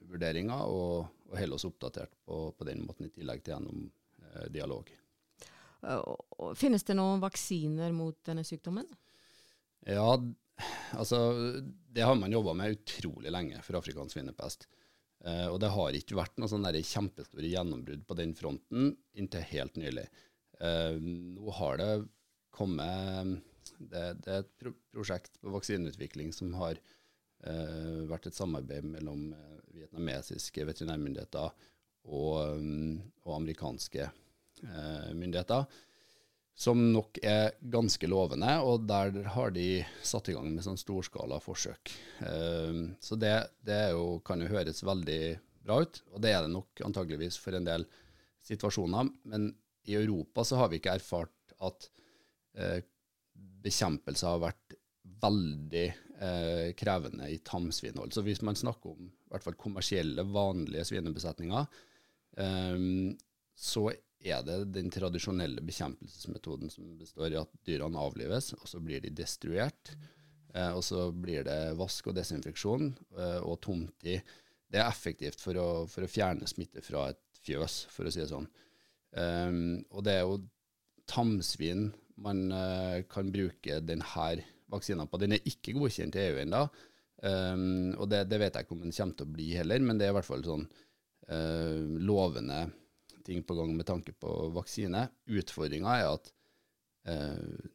vurderinger, 0.09 0.63
og, 0.71 1.09
og 1.29 1.35
holder 1.37 1.59
oss 1.59 1.67
oppdatert 1.67 2.15
på, 2.25 2.45
på, 2.57 2.69
den 2.69 2.85
måten, 2.87 3.09
i 3.09 3.13
tillegg 3.13 3.43
til 3.43 3.57
gjennom 3.57 3.83
uh, 4.23 4.47
dialog. 4.55 4.93
Finnes 6.55 6.87
det 6.87 6.95
noen 6.95 7.21
vaksiner 7.21 7.93
mot 7.97 8.17
denne 8.25 8.47
sykdommen? 8.47 8.87
Ja, 9.83 10.15
altså 10.95 11.19
det 11.95 12.05
har 12.07 12.17
man 12.17 12.33
jobba 12.33 12.55
med 12.57 12.79
utrolig 12.79 13.33
lenge 13.33 13.61
for 13.65 13.77
afrikansk 13.79 14.17
svinepest. 14.17 14.67
Uh, 15.23 15.49
og 15.53 15.61
det 15.63 15.71
har 15.71 15.97
ikke 15.97 16.19
vært 16.19 16.41
noe 16.41 16.51
sånn 16.51 16.67
kjempestore 16.67 17.51
gjennombrudd 17.51 18.07
på 18.09 18.17
den 18.19 18.35
fronten 18.35 18.95
inntil 19.15 19.45
helt 19.53 19.77
nylig. 19.79 20.09
Uh, 20.59 20.97
nå 20.99 21.53
har 21.59 21.79
det 21.79 21.91
kommet 22.53 23.39
det, 23.79 24.03
det, 24.23 24.31
er 24.31 24.43
et 24.43 24.51
pro 24.61 24.75
prosjekt 24.93 25.39
på 25.43 25.53
vaksineutvikling 25.55 26.33
som 26.35 26.53
har 26.59 26.81
uh, 27.47 28.03
vært 28.11 28.29
et 28.31 28.39
samarbeid 28.39 28.89
mellom 28.89 29.31
vietnamesiske 29.73 30.67
veterinærmyndigheter 30.69 31.55
og, 32.03 32.59
um, 32.59 32.99
og 33.25 33.39
amerikanske 33.39 34.11
myndigheter 35.17 35.65
som 36.55 36.79
nok 36.93 37.19
er 37.25 37.55
ganske 37.73 38.07
lovende, 38.11 38.51
og 38.61 38.85
der 38.89 39.17
har 39.35 39.55
de 39.55 39.83
satt 40.05 40.29
i 40.29 40.35
gang 40.37 40.51
med 40.53 40.65
sånn 40.65 40.81
storskala 40.81 41.41
forsøk. 41.43 41.95
Uh, 42.21 42.93
så 43.01 43.19
det, 43.19 43.35
det 43.67 43.81
jo, 43.95 44.21
kan 44.27 44.43
jo 44.43 44.51
høres 44.53 44.85
veldig 44.85 45.23
bra 45.65 45.81
ut, 45.83 46.03
og 46.13 46.23
det 46.23 46.35
er 46.35 46.45
det 46.45 46.53
nok 46.53 46.85
antageligvis 46.85 47.39
for 47.41 47.57
en 47.57 47.67
del 47.67 47.87
situasjoner. 48.45 49.11
Men 49.33 49.51
i 49.89 49.97
Europa 49.99 50.45
så 50.47 50.61
har 50.61 50.71
vi 50.71 50.81
ikke 50.81 50.97
erfart 50.99 51.57
at 51.63 51.89
uh, 52.61 52.79
bekjempelse 53.63 54.29
har 54.29 54.43
vært 54.43 54.77
veldig 55.23 55.87
uh, 56.21 56.69
krevende 56.79 57.31
i 57.33 57.41
tamsvinhold. 57.47 58.13
Så 58.15 58.25
hvis 58.27 58.43
man 58.45 58.59
snakker 58.59 58.95
om 58.95 59.09
i 59.09 59.33
hvert 59.33 59.47
fall 59.47 59.59
kommersielle, 59.59 60.27
vanlige 60.29 60.85
svinebesetninger, 60.91 61.69
um, 62.37 63.13
så 63.57 63.89
er 63.93 64.03
det 64.23 64.59
den 64.71 64.91
tradisjonelle 64.93 65.63
bekjempelsesmetoden 65.67 66.71
som 66.71 66.93
består 66.99 67.35
i 67.35 67.41
at 67.41 67.55
dyrene 67.67 67.99
avlives, 67.99 68.53
og 68.55 68.69
så 68.71 68.81
blir 68.83 69.03
de 69.03 69.11
destruert. 69.19 69.95
Eh, 70.55 70.71
og 70.71 70.85
så 70.85 71.09
blir 71.11 71.47
det 71.49 71.75
vask 71.81 72.11
og 72.11 72.17
desinfeksjon 72.19 72.91
eh, 73.19 73.41
og 73.41 73.59
tomtid. 73.65 74.35
Det 74.73 74.81
er 74.81 74.89
effektivt 74.89 75.41
for 75.43 75.59
å, 75.61 75.69
for 75.91 76.05
å, 76.05 76.11
fjerne 76.11 76.49
smitte 76.49 76.85
fra 76.85 77.09
et 77.13 77.43
fjøs, 77.45 77.83
for 77.93 78.09
å 78.09 78.13
si 78.13 78.23
det 78.23 78.31
sånn. 78.31 78.49
Um, 79.13 79.83
og 79.93 80.07
det 80.07 80.15
er 80.15 80.23
jo 80.25 80.39
tamsvin 81.11 81.91
man 82.25 82.47
uh, 82.55 83.03
kan 83.11 83.29
bruke 83.35 83.81
denne 83.85 84.29
vaksinen 84.73 85.11
på. 85.11 85.21
Den 85.21 85.37
er 85.37 85.51
ikke 85.51 85.75
godkjent 85.77 86.17
i 86.17 86.23
EU 86.31 86.39
ennå, 86.45 86.63
um, 87.21 87.91
og 87.99 88.07
det, 88.09 88.23
det, 88.31 88.39
vet 88.41 88.57
jeg 88.57 88.65
ikke 88.65 88.77
om 88.79 88.87
den 88.87 88.97
kommer 88.97 89.19
til 89.19 89.29
å 89.29 89.35
bli 89.35 89.51
heller, 89.59 89.85
men 89.85 90.01
det 90.01 90.07
er 90.07 90.15
i 90.15 90.17
hvert 90.17 90.31
fall 90.31 90.47
sånn 90.47 90.65
uh, 90.65 91.99
lovende 92.01 92.63
ting 93.25 93.43
på 93.47 93.55
gang 93.59 93.77
med 93.77 93.87
tanke 93.89 94.13
på 94.13 94.29
vaksine. 94.55 95.07
Utfordringa 95.31 95.97
er 95.99 96.09
at 96.11 96.33
eh, 97.09 97.67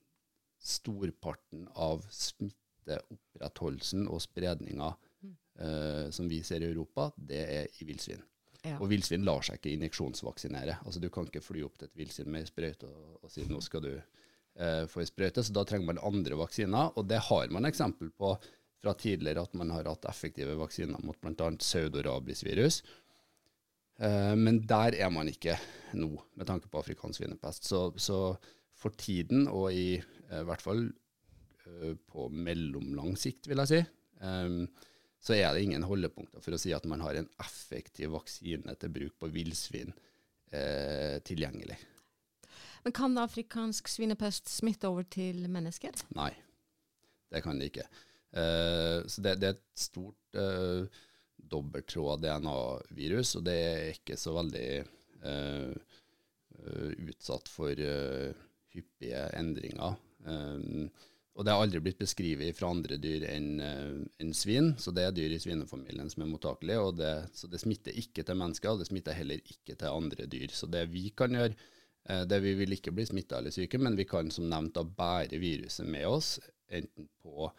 storparten 0.60 1.68
av 1.76 2.06
smitteopprettholdelsen 2.14 4.08
og 4.12 4.22
spredninga 4.24 4.90
eh, 5.60 6.10
som 6.12 6.30
vi 6.30 6.44
ser 6.44 6.64
i 6.64 6.72
Europa, 6.72 7.12
det 7.18 7.44
er 7.46 7.68
i 7.82 7.88
villsvin. 7.88 8.24
Ja. 8.64 8.78
Og 8.82 8.90
villsvin 8.92 9.26
lar 9.26 9.46
seg 9.46 9.60
ikke 9.60 9.76
injeksjonsvaksinere. 9.76 10.80
Altså 10.84 11.00
Du 11.00 11.10
kan 11.14 11.28
ikke 11.30 11.46
fly 11.46 11.64
opp 11.68 11.78
til 11.80 11.88
et 11.88 12.00
villsvin 12.00 12.32
med 12.34 12.50
sprøyte 12.50 12.90
og, 12.90 13.20
og 13.24 13.32
si 13.32 13.46
nå 13.48 13.62
skal 13.64 13.86
du 13.86 13.92
eh, 13.94 14.84
få 14.90 15.04
ei 15.04 15.10
sprøyte. 15.10 15.44
Så 15.46 15.56
da 15.56 15.64
trenger 15.68 15.94
man 15.94 16.04
andre 16.04 16.40
vaksiner, 16.40 16.94
og 16.98 17.08
det 17.10 17.22
har 17.30 17.54
man 17.54 17.70
eksempel 17.70 18.12
på 18.12 18.36
fra 18.84 18.94
tidligere 18.94 19.42
at 19.42 19.56
man 19.58 19.72
har 19.74 19.88
hatt 19.90 20.06
effektive 20.10 20.54
vaksiner 20.60 21.02
mot 21.06 21.18
bl.a. 21.22 21.52
pseudorabisvirus. 21.58 22.82
Eh, 22.84 23.04
men 23.98 24.60
der 24.70 24.94
er 24.94 25.10
man 25.10 25.30
ikke 25.32 25.56
nå, 25.98 26.12
med 26.38 26.46
tanke 26.46 26.70
på 26.70 26.78
afrikansk 26.82 27.24
svinepest. 27.24 27.66
Så, 27.66 27.80
så, 27.98 28.20
for 28.78 28.94
tiden, 28.94 29.48
og 29.50 29.74
i, 29.74 29.98
i 29.98 30.44
hvert 30.46 30.62
fall 30.62 30.84
eh, 30.86 31.96
på 31.98 32.28
mellomlang 32.30 33.16
sikt, 33.18 33.50
vil 33.50 33.64
jeg 33.64 33.72
si, 33.72 33.80
så 35.28 35.36
er 35.36 35.54
det 35.54 35.64
ingen 35.66 35.86
holdepunkter 35.86 36.42
for 36.44 36.56
å 36.56 36.60
si 36.62 36.74
at 36.74 36.86
man 36.90 37.02
har 37.04 37.18
en 37.18 37.30
effektiv 37.42 38.14
vaksine 38.14 38.76
til 38.80 38.94
bruk 38.94 39.18
på 39.22 39.30
villsvin 39.34 39.92
eh, 40.54 41.18
tilgjengelig. 41.26 41.78
Men 42.86 42.96
kan 42.96 43.18
afrikansk 43.20 43.90
svinepest 43.92 44.50
smitte 44.54 44.90
over 44.90 45.08
til 45.12 45.44
mennesker? 45.52 45.98
Nei, 46.16 46.32
det 47.34 47.42
kan 47.44 47.60
det 47.60 47.72
ikke. 47.72 47.88
Eh, 48.38 49.02
så 49.10 49.26
det, 49.26 49.38
det, 49.42 49.50
er 49.50 49.58
et 49.58 49.82
stort 49.88 50.40
eh, 50.40 51.04
dobbelttråd 51.38 52.22
DNA-virus, 52.22 53.36
og 53.38 53.46
det 53.48 53.58
er 53.58 53.92
ikke 53.94 54.18
så 54.20 54.34
veldig 54.38 54.70
eh, 54.78 55.98
utsatt 57.08 57.52
for 57.52 57.84
eh, 57.84 58.34
hyppige 58.74 59.22
endringer. 59.38 59.96
Um, 60.28 60.90
og 61.38 61.46
det 61.46 61.54
har 61.54 61.62
aldri 61.62 61.80
blitt 61.86 62.00
beskrevet 62.02 62.58
fra 62.58 62.72
andre 62.74 62.98
dyr 62.98 63.28
enn 63.30 63.62
en 63.62 64.32
svin, 64.34 64.72
så 64.82 64.90
det 64.90 65.04
er 65.06 65.12
dyr 65.14 65.36
i 65.36 65.38
svinefamilien 65.38 66.10
som 66.10 66.24
er 66.26 66.32
mottakelige. 66.32 66.82
Og 66.82 66.96
det, 66.98 67.12
så 67.38 67.46
det 67.52 67.62
smitter 67.62 67.94
ikke 68.02 68.26
til 68.26 68.40
mennesker, 68.40 68.72
og 68.72 68.82
det 68.82 68.88
smitter 68.90 69.14
heller 69.14 69.44
ikke 69.46 69.76
til 69.78 69.92
andre 69.92 70.26
dyr. 70.26 70.50
Så 70.50 70.66
det 70.74 70.88
vi 70.90 71.12
kan 71.14 71.38
gjøre, 71.38 71.54
det 72.26 72.42
vi 72.42 72.56
vil 72.58 72.74
ikke 72.74 72.96
bli 72.98 73.06
smitta 73.06 73.38
eller 73.38 73.54
syke, 73.54 73.78
men 73.78 74.00
vi 74.00 74.08
kan 74.10 74.34
som 74.34 74.50
nevnt 74.50 74.80
da 74.80 74.86
bære 74.98 75.38
viruset 75.38 75.86
med 75.86 76.10
oss, 76.10 76.40
enten 76.74 77.06
på, 77.22 77.52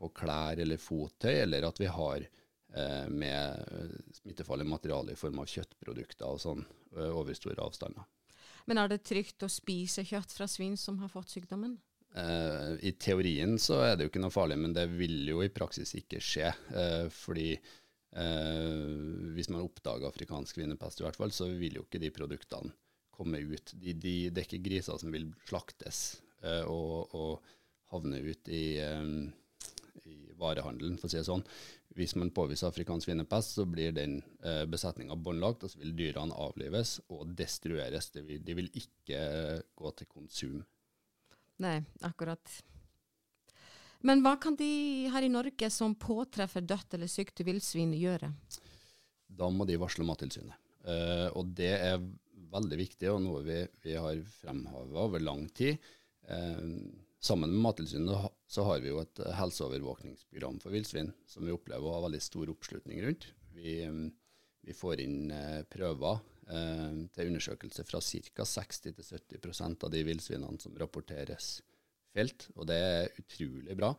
på 0.00 0.12
klær 0.16 0.64
eller 0.64 0.80
fottøy, 0.80 1.34
eller 1.42 1.68
at 1.68 1.84
vi 1.84 1.92
har 1.92 2.24
Eh, 2.24 2.47
med 2.68 4.12
smittefarlig 4.12 4.66
materiale 4.68 5.14
i 5.14 5.18
form 5.18 5.38
av 5.40 5.48
kjøttprodukter 5.48 6.28
og 6.28 6.40
sånn 6.42 6.60
eh, 6.96 7.08
over 7.08 7.36
store 7.36 7.64
avstander. 7.64 8.04
Men 8.68 8.82
er 8.82 8.90
det 8.92 9.04
trygt 9.08 9.44
å 9.46 9.48
spise 9.48 10.04
kjøtt 10.04 10.34
fra 10.36 10.48
svin 10.50 10.76
som 10.76 10.98
har 11.00 11.08
fått 11.08 11.32
sykdommen? 11.32 11.78
Eh, 12.14 12.72
I 12.88 12.92
teorien 13.00 13.56
så 13.60 13.80
er 13.84 13.96
det 13.96 14.06
jo 14.06 14.12
ikke 14.12 14.22
noe 14.22 14.34
farlig, 14.34 14.58
men 14.60 14.74
det 14.76 14.86
vil 14.92 15.22
jo 15.30 15.40
i 15.44 15.52
praksis 15.52 15.94
ikke 15.96 16.20
skje. 16.24 16.50
Eh, 16.76 17.06
fordi 17.12 17.50
eh, 17.54 18.76
hvis 19.36 19.50
man 19.52 19.64
oppdager 19.64 20.08
afrikansk 20.08 20.58
svinepest, 20.58 21.00
i 21.00 21.08
hvert 21.08 21.18
fall, 21.20 21.32
så 21.34 21.48
vil 21.48 21.80
jo 21.80 21.86
ikke 21.86 22.02
de 22.02 22.12
produktene 22.14 22.74
komme 23.18 23.40
ut. 23.40 23.72
De, 23.74 23.96
de, 23.96 24.16
det 24.30 24.42
er 24.42 24.48
ikke 24.50 24.66
griser 24.68 25.00
som 25.00 25.14
vil 25.14 25.30
slaktes 25.48 26.20
eh, 26.44 26.64
og, 26.68 27.14
og, 27.16 27.54
havne 27.88 28.18
ut 28.20 28.50
i, 28.52 28.76
i 30.06 30.32
varehandelen, 30.38 30.98
for 31.00 31.08
å 31.08 31.12
si 31.12 31.18
det 31.18 31.26
sånn. 31.26 31.44
Hvis 31.98 32.14
man 32.18 32.30
påviser 32.34 32.68
afrikansk 32.68 33.08
svinepest, 33.08 33.56
så 33.58 33.66
blir 33.68 33.94
den 33.96 34.20
eh, 34.46 34.64
besetninga 34.70 35.16
båndlagt, 35.18 35.64
og 35.64 35.72
så 35.72 35.82
vil 35.82 35.96
dyrene 35.98 36.36
avlives 36.36 36.98
og 37.14 37.34
destrueres. 37.38 38.10
De 38.14 38.22
vil, 38.26 38.42
de 38.44 38.58
vil 38.60 38.70
ikke 38.78 39.18
eh, 39.18 39.66
gå 39.78 39.94
til 39.98 40.10
konsum. 40.12 40.58
Nei, 41.64 41.78
akkurat. 42.06 42.60
Men 44.06 44.22
hva 44.22 44.36
kan 44.38 44.54
de 44.58 45.08
her 45.10 45.26
i 45.26 45.32
Norge 45.32 45.70
som 45.74 45.96
påtreffer 45.98 46.62
dødt 46.62 46.94
eller 46.94 47.10
sykt 47.10 47.42
villsvin 47.46 47.96
gjøre? 47.98 48.30
Da 49.28 49.50
må 49.50 49.66
de 49.66 49.78
varsle 49.80 50.06
Mattilsynet. 50.06 50.54
Eh, 50.88 51.26
og 51.34 51.50
det 51.58 51.74
er 51.74 51.98
veldig 52.48 52.78
viktig, 52.80 53.10
og 53.12 53.20
noe 53.24 53.42
vi, 53.46 53.58
vi 53.84 53.96
har 53.98 54.22
fremheva 54.38 55.04
over 55.08 55.22
lang 55.22 55.48
tid. 55.56 55.82
Eh, 56.30 56.62
Sammen 57.20 57.50
med 57.50 57.60
Mattilsynet 57.60 58.30
så 58.46 58.62
har 58.62 58.80
vi 58.80 58.92
jo 58.92 59.00
et 59.02 59.20
eh, 59.24 59.34
helseovervåkningsprogram 59.34 60.60
for 60.62 60.74
villsvin 60.74 61.10
som 61.26 61.46
vi 61.46 61.54
opplever 61.54 61.88
å 61.88 61.96
ha 61.96 62.04
veldig 62.06 62.20
stor 62.22 62.50
oppslutning 62.52 63.00
rundt. 63.02 63.26
Vi, 63.56 63.80
mm, 63.82 64.04
vi 64.68 64.76
får 64.76 65.02
inn 65.02 65.32
eh, 65.34 65.64
prøver 65.66 66.20
eh, 66.46 67.00
til 67.14 67.32
undersøkelse 67.32 67.84
fra 67.88 68.00
ca. 68.04 68.46
60-70% 68.46 69.88
av 69.88 69.92
de 69.94 70.04
villsvinene 70.06 70.62
som 70.62 70.78
rapporteres 70.78 71.56
felt, 72.14 72.48
og 72.54 72.70
det 72.70 72.78
er 72.78 73.20
utrolig 73.20 73.76
bra. 73.78 73.90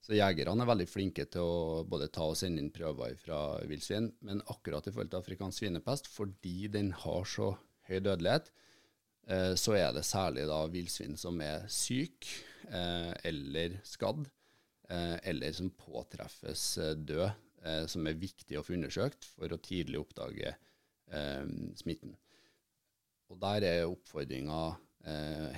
Så 0.00 0.14
Jegerne 0.16 0.64
er 0.64 0.70
veldig 0.70 0.88
flinke 0.88 1.26
til 1.28 1.44
å 1.44 1.82
både 1.84 2.08
ta 2.14 2.24
og 2.30 2.38
sende 2.38 2.62
inn 2.62 2.70
prøver 2.72 3.18
fra 3.20 3.58
villsvin, 3.68 4.08
men 4.24 4.40
akkurat 4.48 4.86
i 4.86 4.94
forhold 4.94 5.10
til 5.12 5.20
afrikansk 5.20 5.60
svinepest, 5.60 6.08
fordi 6.08 6.70
den 6.72 6.94
har 7.02 7.26
så 7.28 7.52
høy 7.90 7.98
dødelighet, 7.98 8.48
så 9.54 9.76
er 9.78 9.92
det 9.94 10.06
særlig 10.06 10.46
da 10.48 10.60
villsvin 10.70 11.16
som 11.18 11.40
er 11.44 11.66
syk 11.70 12.26
eh, 12.70 13.12
eller 13.30 13.76
skadd, 13.86 14.24
eh, 14.90 15.16
eller 15.32 15.54
som 15.56 15.70
påtreffes 15.70 16.64
død, 16.96 17.30
som 17.92 18.06
er 18.08 18.16
viktig 18.16 18.56
å 18.56 18.62
få 18.64 18.72
undersøkt 18.72 19.26
for 19.34 19.52
å 19.52 19.58
tidlig 19.60 19.98
oppdage 20.00 20.54
smitten. 21.76 22.14
Og 23.28 23.36
Der 23.42 23.66
er 23.68 23.90
oppfordringa 23.90 24.60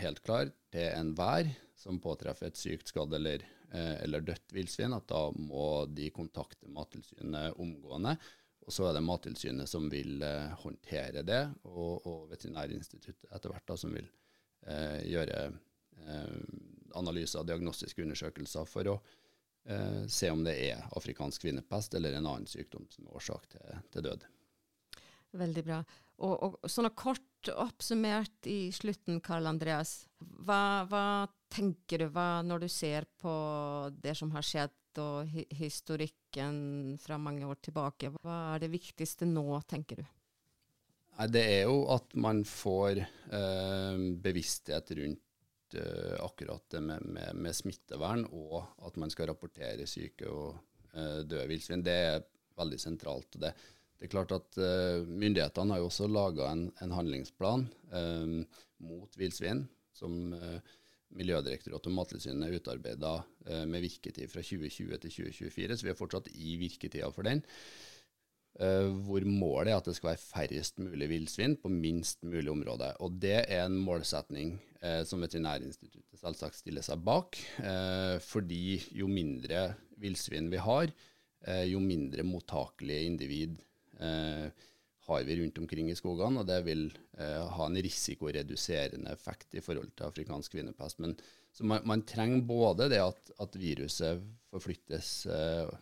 helt 0.01 0.19
klar 0.27 0.51
til 0.75 0.89
enhver 0.89 1.53
som 1.79 2.01
påtreffer 2.03 2.51
et 2.51 2.59
sykt, 2.59 2.91
skadd 2.91 3.15
eller, 3.15 3.45
eller 3.71 4.27
dødt 4.27 4.51
villsvin, 4.51 4.97
at 4.99 5.07
da 5.15 5.29
må 5.31 5.85
de 5.95 6.11
kontakte 6.11 6.67
Mattilsynet 6.75 7.55
omgående 7.63 8.17
og 8.63 8.75
så 8.75 8.89
er 8.89 8.97
det 8.97 9.05
Mattilsynet 9.05 9.71
som 9.71 9.89
vil 9.91 10.23
eh, 10.23 10.53
håndtere 10.63 11.25
det, 11.27 11.43
og, 11.69 12.07
og 12.07 12.29
Veterinærinstituttet 12.31 13.31
etter 13.31 13.53
hvert 13.53 13.67
da, 13.69 13.79
som 13.79 13.95
vil 13.97 14.07
eh, 14.67 15.01
gjøre 15.11 15.41
eh, 15.49 16.37
analyser 16.99 17.43
og 17.43 17.49
diagnostiske 17.51 18.05
undersøkelser 18.05 18.69
for 18.69 18.93
å 18.93 18.99
eh, 19.67 20.05
se 20.11 20.31
om 20.31 20.45
det 20.47 20.55
er 20.69 20.87
afrikansk 20.97 21.47
kvinnepest 21.47 21.99
eller 21.99 22.19
en 22.19 22.29
annen 22.29 22.49
sykdom 22.51 22.87
som 22.93 23.09
er 23.09 23.19
årsak 23.19 23.51
til, 23.57 23.83
til 23.95 24.09
død. 24.11 24.31
Veldig 25.43 25.65
bra. 25.65 25.83
Og, 26.23 26.35
og 26.45 26.71
sånn 26.71 26.91
kort 26.95 27.49
oppsummert 27.51 28.47
i 28.47 28.71
slutten, 28.75 29.19
Karl 29.25 29.49
Andreas. 29.51 30.05
Hva, 30.21 30.85
hva 30.87 31.07
tenker 31.53 32.05
du 32.05 32.13
hva, 32.15 32.45
når 32.47 32.67
du 32.67 32.69
ser 32.71 33.09
på 33.19 33.33
det 34.05 34.15
som 34.19 34.31
har 34.37 34.47
skjedd, 34.47 34.77
og 35.01 35.29
hi 35.31 35.45
historikken 35.57 36.97
fra 37.01 37.19
mange 37.21 37.47
år 37.49 37.61
tilbake? 37.65 38.13
Hva 38.21 38.55
er 38.55 38.65
det 38.65 38.73
viktigste 38.73 39.29
nå, 39.29 39.47
tenker 39.69 40.03
du? 40.03 40.07
Det 41.33 41.43
er 41.45 41.67
jo 41.69 41.85
at 41.93 42.15
man 42.17 42.41
får 42.49 43.03
eh, 43.03 44.01
bevissthet 44.25 44.95
rundt 44.99 45.77
eh, 45.77 46.17
akkurat 46.25 46.65
det 46.73 46.81
med, 46.85 47.05
med, 47.05 47.37
med, 47.37 47.57
smittevern, 47.57 48.25
og 48.33 48.65
at 48.87 48.97
man 49.01 49.13
skal 49.13 49.29
rapportere 49.31 49.87
syke 49.87 50.29
og 50.31 50.57
eh, 50.95 51.21
døde 51.21 51.47
villsvin. 51.51 51.85
Det 51.85 51.99
er 52.09 52.27
veldig 52.59 52.81
sentralt. 52.81 53.41
det 53.41 53.53
det 54.03 54.09
er 54.09 54.17
klart 54.17 54.33
at 54.35 54.57
uh, 54.59 55.07
Myndighetene 55.07 55.77
har 55.77 55.79
jo 55.79 55.87
også 55.87 56.09
laga 56.11 56.49
en, 56.51 56.65
en, 56.83 56.91
handlingsplan 56.91 57.69
um, 57.95 58.41
mot 58.83 59.15
villsvin, 59.15 59.61
som 59.95 60.33
uh, 60.35 60.57
Miljødirektoratet 61.19 61.91
og 61.91 61.97
Mattilsynet 61.97 62.59
utarbeida 62.59 63.15
eh, 63.47 63.65
med 63.69 63.85
virketid 63.85 64.31
fra 64.33 64.45
2020 64.45 64.99
til 65.05 65.15
2024, 65.17 65.79
så 65.79 65.87
vi 65.87 65.93
er 65.93 65.99
fortsatt 65.99 66.31
i 66.35 66.59
virketida 66.61 67.11
for 67.13 67.29
den. 67.29 67.45
hvor 68.53 69.25
målet 69.25 69.71
er 69.73 69.79
at 69.79 69.87
det 69.89 69.95
skal 69.97 70.11
være 70.11 70.21
færrest 70.21 70.77
mulig 70.79 71.07
villsvin 71.09 71.55
på 71.57 71.71
minst 71.73 72.19
mulig 72.23 72.51
område. 72.53 72.91
Og 73.01 73.15
det 73.17 73.39
er 73.49 73.63
en 73.65 73.79
målsetning 73.81 74.59
som 75.09 75.25
Veterinærinstituttet 75.25 76.21
selvsagt 76.21 76.59
stiller 76.59 76.85
seg 76.85 77.01
bak. 77.01 77.39
fordi 78.21 78.77
jo 78.93 79.09
mindre 79.09 79.63
villsvin 79.97 80.51
vi 80.53 80.61
har, 80.61 80.93
jo 81.65 81.81
mindre 81.81 82.29
mottakelige 82.29 83.09
individ 83.09 83.57
Eh, 84.03 84.49
har 85.07 85.25
vi 85.27 85.37
rundt 85.41 85.59
omkring 85.59 85.91
i 85.91 85.97
skogene, 85.99 86.43
og 86.43 86.47
det 86.47 86.61
vil 86.67 86.85
eh, 87.19 87.47
ha 87.57 87.67
en 87.67 87.79
risikoreduserende 87.83 89.11
effekt 89.11 89.57
i 89.59 89.63
forhold 89.65 89.91
til 89.97 90.07
afrikansk 90.07 90.55
kvinnepest. 90.55 91.01
Men, 91.03 91.17
så 91.53 91.67
man, 91.67 91.83
man, 91.89 92.05
trenger 92.07 92.45
både 92.47 92.89
det 92.93 93.01
at, 93.03 93.33
at 93.43 93.59
viruset 93.59 94.23
forflyttes, 94.53 95.11
eh, 95.27 95.73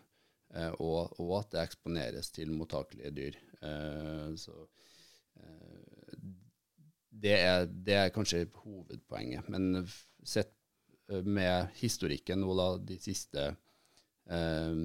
eh, 0.55 0.71
og, 0.79 1.19
og, 1.19 1.35
at 1.41 1.51
det 1.53 1.65
eksponeres 1.67 2.31
til 2.33 2.53
mottakelige 2.55 3.13
dyr. 3.19 3.37
Eh, 3.61 4.31
så 4.41 4.57
eh, 5.37 6.17
det 7.21 7.37
er, 7.37 7.67
det 7.69 7.97
er, 7.99 8.15
kanskje 8.15 8.47
hovedpoenget. 8.63 9.51
Men 9.53 9.85
sett 10.23 10.55
med 11.27 11.73
historikken 11.75 12.39
nå 12.41 12.53
da, 12.57 12.67
de 12.87 12.97
siste 13.03 13.49
eh, 14.31 14.75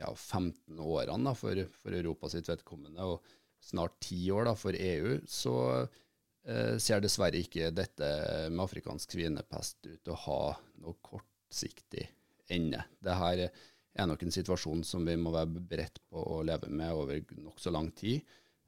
ja, 0.00 0.12
15 0.14 0.80
årene 0.80 1.30
da, 1.30 1.34
for, 1.36 1.62
for 1.80 1.96
Europa 1.96 2.30
sitt 2.32 2.48
vedkommende, 2.50 3.04
og 3.04 3.24
snart 3.62 3.96
10 4.04 4.34
år 4.36 4.50
da, 4.50 4.54
for 4.58 4.76
EU, 4.78 5.16
så 5.28 5.56
eh, 6.46 6.76
ser 6.82 7.02
dessverre 7.04 7.40
ikke 7.40 7.72
dette 7.74 8.10
med 8.50 8.64
afrikansk 8.66 9.16
svinepest 9.16 9.80
ut 9.88 10.02
til 10.02 10.14
å 10.14 10.20
ha 10.26 10.40
noe 10.84 10.98
kortsiktig 11.04 12.06
ende. 12.52 12.84
Dette 13.02 13.50
er 13.96 14.08
nok 14.08 14.22
en 14.22 14.34
situasjon 14.34 14.84
som 14.84 15.06
vi 15.08 15.16
må 15.18 15.32
være 15.34 15.62
beredt 15.70 16.02
på 16.10 16.20
å 16.20 16.42
leve 16.46 16.68
med 16.70 16.92
over 16.94 17.22
nokså 17.40 17.72
lang 17.74 17.90
tid, 17.96 18.22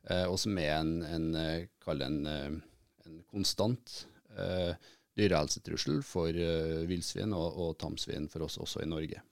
eh, 0.08 0.26
og 0.26 0.38
som 0.40 0.58
er 0.58 0.78
en, 0.80 0.94
en, 1.04 1.28
en, 1.38 2.20
en 2.28 3.20
konstant 3.28 4.00
eh, 4.36 4.72
dyrehelsetrussel 5.18 6.00
for 6.06 6.32
eh, 6.32 6.84
villsvin 6.88 7.34
og, 7.36 7.58
og 7.58 7.74
tamsvin 7.80 8.28
for 8.32 8.46
oss 8.46 8.58
også 8.62 8.84
i 8.84 8.90
Norge. 8.90 9.22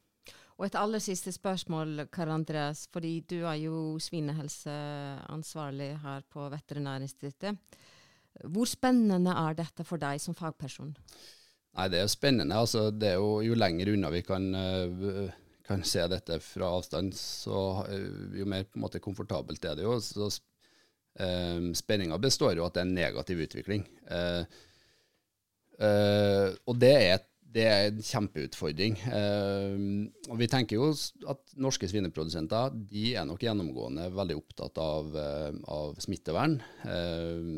Og 0.56 0.64
et 0.64 0.76
aller 0.80 1.02
siste 1.04 1.32
spørsmål, 1.34 2.06
Karl 2.12 2.32
Andreas, 2.32 2.86
fordi 2.92 3.18
du 3.28 3.42
er 3.44 3.58
jo 3.60 3.98
svinehelseansvarlig 4.00 5.90
her 6.00 6.22
på 6.32 6.46
Veterinærinstituttet. 6.48 7.58
Hvor 8.44 8.68
spennende 8.68 9.32
er 9.36 9.56
dette 9.58 9.84
for 9.84 10.00
deg 10.00 10.20
som 10.20 10.36
fagperson? 10.36 10.94
Nei, 11.76 11.88
Det 11.92 11.98
er 11.98 12.06
jo 12.06 12.12
spennende. 12.12 12.56
Altså, 12.56 12.90
det 12.90 13.08
er 13.12 13.18
jo, 13.20 13.42
jo 13.44 13.54
lenger 13.56 13.92
unna 13.92 14.10
vi 14.12 14.22
kan, 14.24 14.48
uh, 14.54 15.28
kan, 15.66 15.84
se 15.84 16.06
dette 16.08 16.40
fra 16.40 16.72
avstand, 16.78 17.12
så 17.16 17.84
uh, 17.84 18.36
jo 18.36 18.48
mer 18.48 18.64
på 18.64 18.78
en 18.80 18.86
måte 18.86 19.02
komfortabelt 19.04 19.64
er 19.64 19.76
det 19.76 19.84
jo. 19.84 19.98
Så 20.00 20.30
uh, 20.30 21.72
Spenninga 21.76 22.16
består 22.18 22.56
jo 22.56 22.64
at 22.64 22.76
det 22.76 22.84
er 22.84 22.88
en 22.88 22.96
negativ 22.96 23.44
utvikling. 23.44 23.84
og 25.76 26.78
det 26.80 26.92
er 26.96 27.14
et 27.18 27.26
det 27.54 27.64
er 27.64 27.88
en 27.88 28.02
kjempeutfordring. 28.04 28.98
Eh, 29.16 29.76
og 30.30 30.40
vi 30.40 30.48
tenker 30.50 30.78
jo 30.78 30.90
at 31.30 31.56
norske 31.62 31.88
svineprodusenter 31.90 32.74
de 32.90 33.12
er 33.16 33.26
nok 33.28 33.44
gjennomgående 33.46 34.08
veldig 34.14 34.36
opptatt 34.40 34.80
av, 34.82 35.16
eh, 35.16 35.52
av 35.72 35.96
smittevern. 36.02 36.58
Eh, 36.84 37.50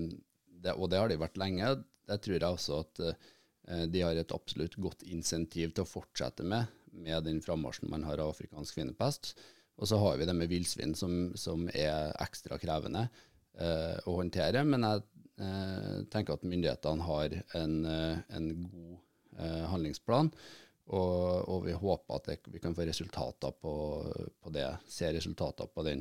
det, 0.59 0.75
og 0.75 0.91
det 0.91 1.01
har 1.01 1.11
de 1.11 1.21
vært 1.21 1.41
lenge. 1.41 1.75
Det 2.09 2.21
tror 2.25 2.39
jeg 2.39 2.49
også 2.49 2.81
at 2.85 3.05
eh, 3.05 3.87
de 3.91 4.05
har 4.05 4.17
et 4.17 4.35
absolutt 4.35 4.79
godt 4.81 5.05
insentiv 5.09 5.75
til 5.75 5.85
å 5.85 5.89
fortsette 5.89 6.47
med, 6.47 6.69
med 6.93 7.25
den 7.29 7.43
frammarsjen 7.45 7.91
man 7.91 8.07
har 8.09 8.23
av 8.23 8.35
afrikansk 8.35 8.79
svinepest. 8.79 9.35
Og 9.79 9.91
så 9.91 9.99
har 10.03 10.19
vi 10.19 10.27
det 10.27 10.35
med 10.35 10.51
villsvin, 10.51 10.95
som, 10.99 11.31
som, 11.39 11.69
er 11.71 12.11
ekstra 12.25 12.59
krevende 12.59 13.07
eh, 13.59 13.99
å 14.09 14.17
håndtere. 14.19 14.65
Men 14.67 14.87
jeg 14.87 15.05
eh, 15.43 16.01
tenker 16.11 16.35
at 16.35 16.49
myndighetene 16.49 17.07
har 17.07 17.37
en, 17.61 17.77
en 17.87 18.49
god 18.65 18.97
handlingsplan. 19.39 20.33
Og, 20.89 21.49
og, 21.49 21.67
vi 21.67 21.75
håper 21.77 22.17
at 22.17 22.31
det, 22.31 22.39
vi 22.49 22.61
kan 22.63 22.75
få 22.77 22.87
resultater 22.89 23.53
på, 23.61 23.73
på, 24.41 24.53
det, 24.55 24.65
se 24.89 25.11
resultater 25.13 25.69
på 25.69 25.85
den 25.85 26.01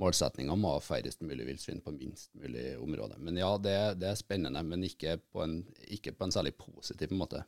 målsettinga 0.00 0.52
om 0.56 0.64
å 0.66 0.72
ha 0.74 0.80
færrest 0.82 1.22
mulig 1.22 1.46
villsvin 1.46 1.78
på 1.84 1.92
minst 1.94 2.32
mulig 2.34 2.72
område. 2.82 3.18
Men 3.22 3.38
ja, 3.38 3.52
det, 3.62 3.76
det 4.02 4.10
er 4.10 4.18
spennende, 4.18 4.62
men 4.66 4.82
ikke 4.86 5.20
på, 5.30 5.44
en, 5.44 5.60
ikke 5.86 6.16
på, 6.16 6.26
en, 6.26 6.34
særlig 6.34 6.56
positiv 6.58 7.14
måte. 7.14 7.44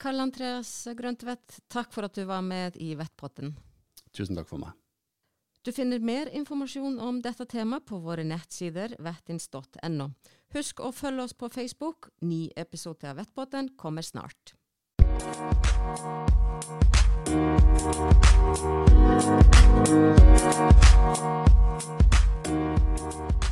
Karl 0.00 0.20
Andreas 0.20 0.72
Grøntvedt, 0.96 1.62
takk 1.72 1.92
for 1.96 2.08
at 2.08 2.16
du 2.16 2.26
var 2.28 2.44
med 2.44 2.76
i 2.80 2.92
Vettpotten. 2.96 3.54
Tusen 4.12 4.36
takk 4.36 4.48
for 4.50 4.60
meg. 4.60 4.76
Du 5.64 5.72
finner 5.76 6.00
mer 6.00 6.28
informasjon 6.32 6.96
om 7.04 7.18
dette 7.24 7.44
temaet 7.48 7.84
på 7.88 7.98
våre 8.00 8.24
nettsider 8.24 8.94
vettins.no. 9.00 10.06
Husk 10.54 10.80
å 10.82 10.90
følge 10.90 11.22
oss 11.28 11.34
på 11.38 11.48
Facebook. 11.52 12.10
Ny 12.26 12.48
episode 12.58 13.06
av 13.10 13.20
Vettbåten 13.20 13.74
kommer 13.78 14.02
snart. 14.02 14.54
Thank 22.50 23.50